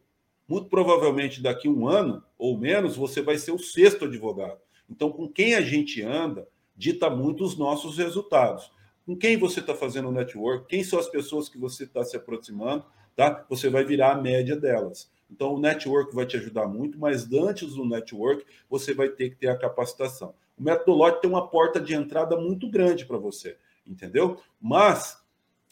[0.49, 4.59] muito provavelmente daqui a um ano ou menos, você vai ser o sexto advogado.
[4.89, 8.71] Então, com quem a gente anda, dita muito os nossos resultados.
[9.05, 12.83] Com quem você está fazendo network, quem são as pessoas que você está se aproximando,
[13.15, 13.45] tá?
[13.47, 15.11] Você vai virar a média delas.
[15.29, 19.35] Então, o network vai te ajudar muito, mas antes do network, você vai ter que
[19.35, 20.33] ter a capacitação.
[20.57, 24.39] O método Lote tem uma porta de entrada muito grande para você, entendeu?
[24.59, 25.23] Mas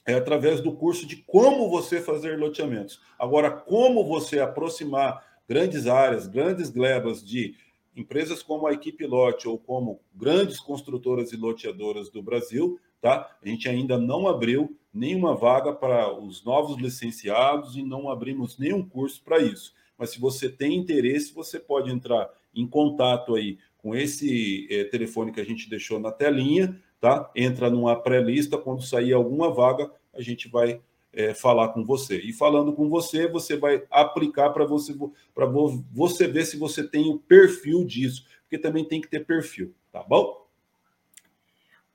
[0.07, 3.01] é através do curso de como você fazer loteamentos.
[3.19, 7.55] Agora, como você aproximar grandes áreas, grandes glebas de
[7.93, 13.37] empresas como a Equipe Lote ou como grandes construtoras e loteadoras do Brasil, tá?
[13.43, 18.87] A gente ainda não abriu nenhuma vaga para os novos licenciados e não abrimos nenhum
[18.87, 19.73] curso para isso.
[19.97, 25.31] Mas se você tem interesse, você pode entrar em contato aí com esse é, telefone
[25.31, 27.31] que a gente deixou na telinha, tá?
[27.35, 30.81] Entra numa pré-lista, quando sair alguma vaga, a gente vai
[31.13, 32.17] é, falar com você.
[32.19, 34.93] E falando com você, você vai aplicar para você,
[35.33, 39.73] para você ver se você tem o perfil disso, porque também tem que ter perfil,
[39.91, 40.45] tá bom?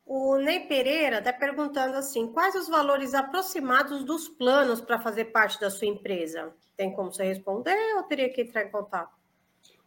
[0.05, 5.61] O Ney Pereira está perguntando assim: quais os valores aproximados dos planos para fazer parte
[5.61, 6.53] da sua empresa?
[6.77, 9.23] Tem como você responder ou teria que entrar em contato?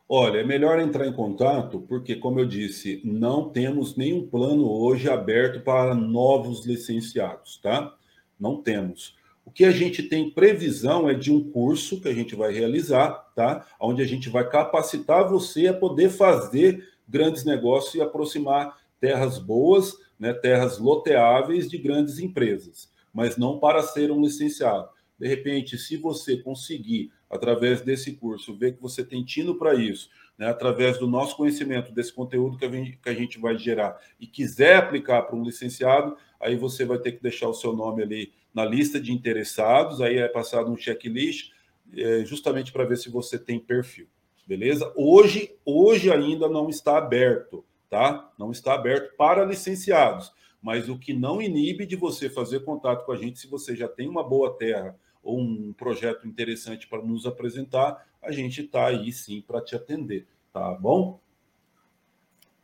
[0.07, 5.09] Olha, é melhor entrar em contato, porque, como eu disse, não temos nenhum plano hoje
[5.09, 7.95] aberto para novos licenciados, tá?
[8.39, 9.15] Não temos.
[9.45, 13.11] O que a gente tem previsão é de um curso que a gente vai realizar,
[13.35, 13.65] tá?
[13.79, 19.93] Onde a gente vai capacitar você a poder fazer grandes negócios e aproximar terras boas,
[20.19, 24.89] né, terras loteáveis de grandes empresas, mas não para ser um licenciado.
[25.19, 30.09] De repente, se você conseguir através desse curso, ver que você tem tino para isso,
[30.37, 33.97] né, através do nosso conhecimento, desse conteúdo que a, gente, que a gente vai gerar,
[34.19, 38.03] e quiser aplicar para um licenciado, aí você vai ter que deixar o seu nome
[38.03, 41.51] ali na lista de interessados, aí é passado um checklist,
[41.95, 44.07] é, justamente para ver se você tem perfil,
[44.47, 44.91] beleza?
[44.95, 48.31] Hoje, hoje ainda não está aberto, tá?
[48.37, 53.11] Não está aberto para licenciados, mas o que não inibe de você fazer contato com
[53.11, 57.25] a gente se você já tem uma boa terra ou um projeto interessante para nos
[57.25, 61.19] apresentar, a gente está aí sim para te atender, tá bom?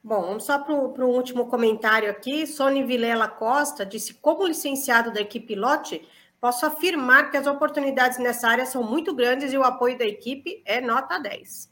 [0.03, 2.47] Bom, vamos só para o último comentário aqui.
[2.47, 6.01] Sônia Vilela Costa disse: como licenciado da equipe Lote,
[6.39, 10.64] posso afirmar que as oportunidades nessa área são muito grandes e o apoio da equipe
[10.66, 11.70] é nota 10.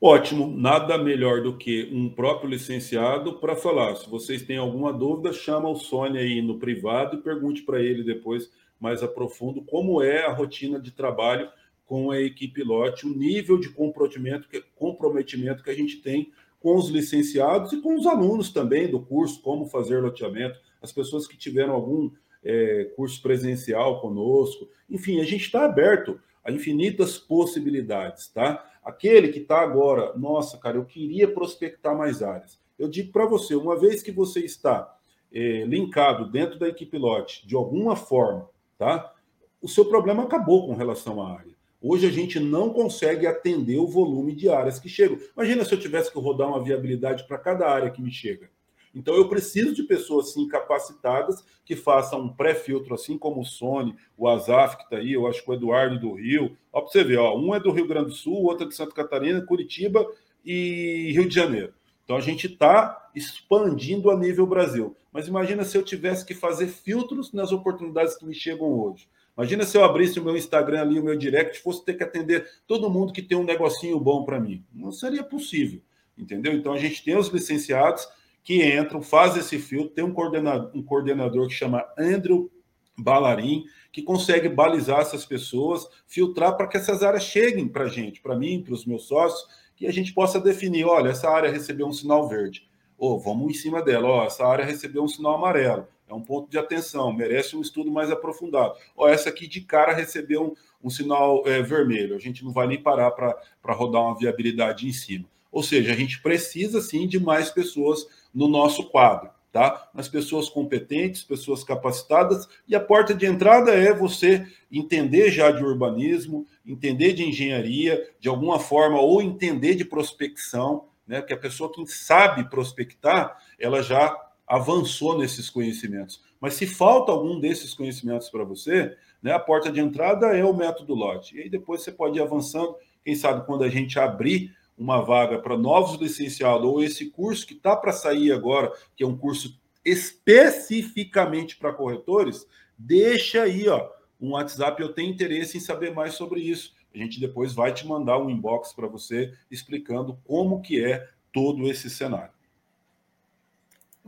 [0.00, 3.96] Ótimo, nada melhor do que um próprio licenciado para falar.
[3.96, 8.04] Se vocês têm alguma dúvida, chama o Sônia aí no privado e pergunte para ele
[8.04, 8.48] depois
[8.78, 11.50] mais a profundo como é a rotina de trabalho
[11.88, 16.30] com a equipe lote, o nível de comprometimento que, comprometimento que a gente tem
[16.60, 21.26] com os licenciados e com os alunos também do curso, como fazer loteamento, as pessoas
[21.26, 22.10] que tiveram algum
[22.44, 24.68] é, curso presencial conosco.
[24.88, 28.70] Enfim, a gente está aberto a infinitas possibilidades, tá?
[28.84, 32.60] Aquele que está agora, nossa, cara, eu queria prospectar mais áreas.
[32.78, 34.94] Eu digo para você, uma vez que você está
[35.32, 39.14] é, linkado dentro da equipe lote de alguma forma, tá?
[39.60, 41.57] O seu problema acabou com relação à área.
[41.80, 45.18] Hoje a gente não consegue atender o volume de áreas que chegam.
[45.36, 48.50] Imagina se eu tivesse que rodar uma viabilidade para cada área que me chega.
[48.94, 53.94] Então eu preciso de pessoas assim capacitadas que façam um pré-filtro, assim como o Sony,
[54.16, 56.56] o Azaf que está aí, eu acho que o Eduardo do Rio.
[56.72, 58.74] Ó, para você ver, ó, um é do Rio Grande do Sul, outro é de
[58.74, 60.04] Santa Catarina, Curitiba
[60.44, 61.72] e Rio de Janeiro.
[62.04, 64.96] Então a gente está expandindo a nível Brasil.
[65.12, 69.06] Mas imagina se eu tivesse que fazer filtros nas oportunidades que me chegam hoje.
[69.38, 72.44] Imagina se eu abrisse o meu Instagram ali, o meu direct, fosse ter que atender
[72.66, 74.64] todo mundo que tem um negocinho bom para mim.
[74.74, 75.80] Não seria possível,
[76.18, 76.52] entendeu?
[76.54, 78.04] Então a gente tem os licenciados
[78.42, 82.50] que entram, fazem esse filtro, tem um coordenador, um coordenador que chama Andrew
[82.98, 88.20] Balarim, que consegue balizar essas pessoas, filtrar para que essas áreas cheguem para a gente,
[88.20, 91.86] para mim, para os meus sócios, que a gente possa definir, olha, essa área recebeu
[91.86, 95.08] um sinal verde, ou oh, vamos em cima dela, ó, oh, essa área recebeu um
[95.08, 98.74] sinal amarelo, é um ponto de atenção, merece um estudo mais aprofundado.
[98.96, 102.66] Ó, essa aqui de cara recebeu um, um sinal é, vermelho, a gente não vai
[102.66, 105.26] nem parar para rodar uma viabilidade em cima.
[105.50, 109.88] Ou seja, a gente precisa sim de mais pessoas no nosso quadro, tá?
[109.94, 115.64] Mas pessoas competentes, pessoas capacitadas, e a porta de entrada é você entender já de
[115.64, 121.20] urbanismo, entender de engenharia, de alguma forma, ou entender de prospecção, né?
[121.20, 124.14] Porque a pessoa que sabe prospectar, ela já
[124.48, 126.22] avançou nesses conhecimentos.
[126.40, 130.54] Mas se falta algum desses conhecimentos para você, né, a porta de entrada é o
[130.54, 131.36] método lote.
[131.36, 132.76] E aí depois você pode ir avançando.
[133.04, 137.54] Quem sabe quando a gente abrir uma vaga para novos licenciados ou esse curso que
[137.54, 142.46] está para sair agora, que é um curso especificamente para corretores,
[142.76, 143.90] deixa aí ó,
[144.20, 144.80] um WhatsApp.
[144.80, 146.74] Eu tenho interesse em saber mais sobre isso.
[146.94, 151.68] A gente depois vai te mandar um inbox para você explicando como que é todo
[151.68, 152.37] esse cenário.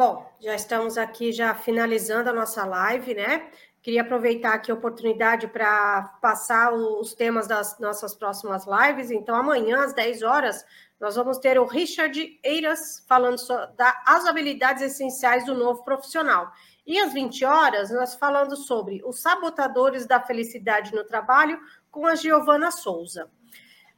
[0.00, 3.50] Bom, já estamos aqui já finalizando a nossa live, né?
[3.82, 9.10] Queria aproveitar aqui a oportunidade para passar os temas das nossas próximas lives.
[9.10, 10.64] Então, amanhã, às 10 horas,
[10.98, 13.36] nós vamos ter o Richard Eiras falando
[13.76, 16.50] das habilidades essenciais do novo profissional.
[16.86, 22.14] E às 20 horas, nós falando sobre os sabotadores da felicidade no trabalho com a
[22.14, 23.30] Giovana Souza.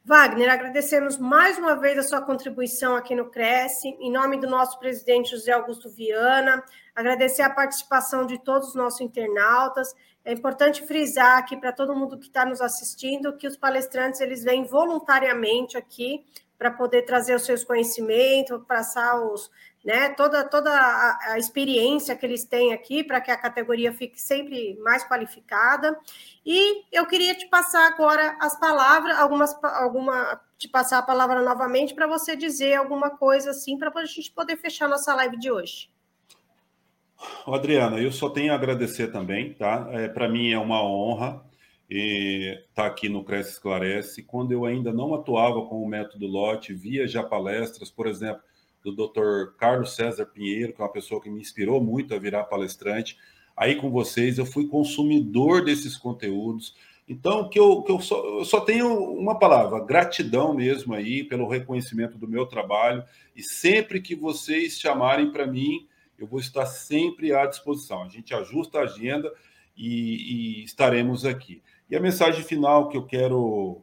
[0.05, 4.77] Wagner, agradecemos mais uma vez a sua contribuição aqui no Cresce, em nome do nosso
[4.77, 6.61] presidente José Augusto Viana,
[6.93, 9.95] agradecer a participação de todos os nossos internautas.
[10.25, 14.43] É importante frisar aqui para todo mundo que está nos assistindo que os palestrantes eles
[14.43, 16.25] vêm voluntariamente aqui
[16.57, 19.49] para poder trazer os seus conhecimentos, passar os
[19.83, 20.09] né?
[20.09, 24.77] Toda, toda a, a experiência que eles têm aqui para que a categoria fique sempre
[24.81, 25.97] mais qualificada.
[26.45, 31.93] E eu queria te passar agora as palavras, algumas, alguma, te passar a palavra novamente
[31.93, 35.89] para você dizer alguma coisa assim para a gente poder fechar nossa live de hoje.
[37.47, 39.87] Adriana, eu só tenho a agradecer também, tá?
[39.91, 41.43] É, para mim é uma honra
[41.89, 44.23] estar tá aqui no Cresce Esclarece.
[44.23, 48.41] Quando eu ainda não atuava com o método Lote, via já palestras, por exemplo,
[48.83, 49.55] do Dr.
[49.57, 53.17] Carlos César Pinheiro, que é uma pessoa que me inspirou muito a virar palestrante.
[53.55, 56.75] Aí com vocês, eu fui consumidor desses conteúdos.
[57.07, 61.47] Então, que eu, que eu, só, eu só tenho uma palavra: gratidão mesmo aí pelo
[61.47, 63.03] reconhecimento do meu trabalho.
[63.35, 68.03] E sempre que vocês chamarem para mim, eu vou estar sempre à disposição.
[68.03, 69.31] A gente ajusta a agenda
[69.75, 71.61] e, e estaremos aqui.
[71.89, 73.81] E a mensagem final que eu quero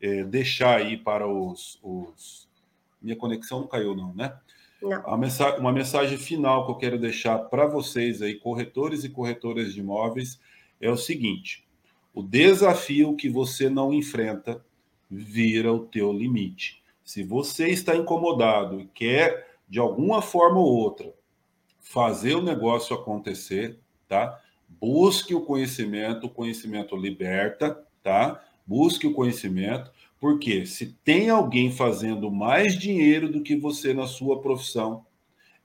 [0.00, 2.48] é, deixar aí para os, os
[3.02, 4.36] minha conexão não caiu, não, né?
[4.82, 5.16] Não.
[5.16, 9.80] Mensagem, uma mensagem final que eu quero deixar para vocês aí, corretores e corretoras de
[9.80, 10.40] imóveis,
[10.80, 11.64] é o seguinte:
[12.12, 14.64] o desafio que você não enfrenta
[15.10, 16.82] vira o teu limite.
[17.04, 21.12] Se você está incomodado e quer, de alguma forma ou outra,
[21.80, 23.78] fazer o negócio acontecer,
[24.08, 24.40] tá?
[24.68, 28.42] Busque o conhecimento, o conhecimento liberta, tá?
[28.66, 29.92] Busque o conhecimento,
[30.22, 35.04] porque se tem alguém fazendo mais dinheiro do que você na sua profissão,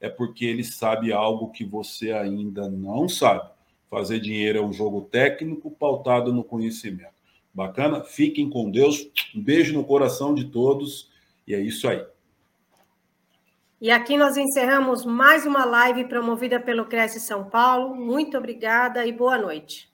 [0.01, 3.51] é porque ele sabe algo que você ainda não sabe.
[3.87, 7.13] Fazer dinheiro é um jogo técnico pautado no conhecimento.
[7.53, 8.03] Bacana?
[8.03, 9.07] Fiquem com Deus.
[9.35, 11.11] Um beijo no coração de todos.
[11.45, 12.03] E é isso aí.
[13.79, 17.95] E aqui nós encerramos mais uma live promovida pelo Cresce São Paulo.
[17.95, 19.87] Muito obrigada e boa noite.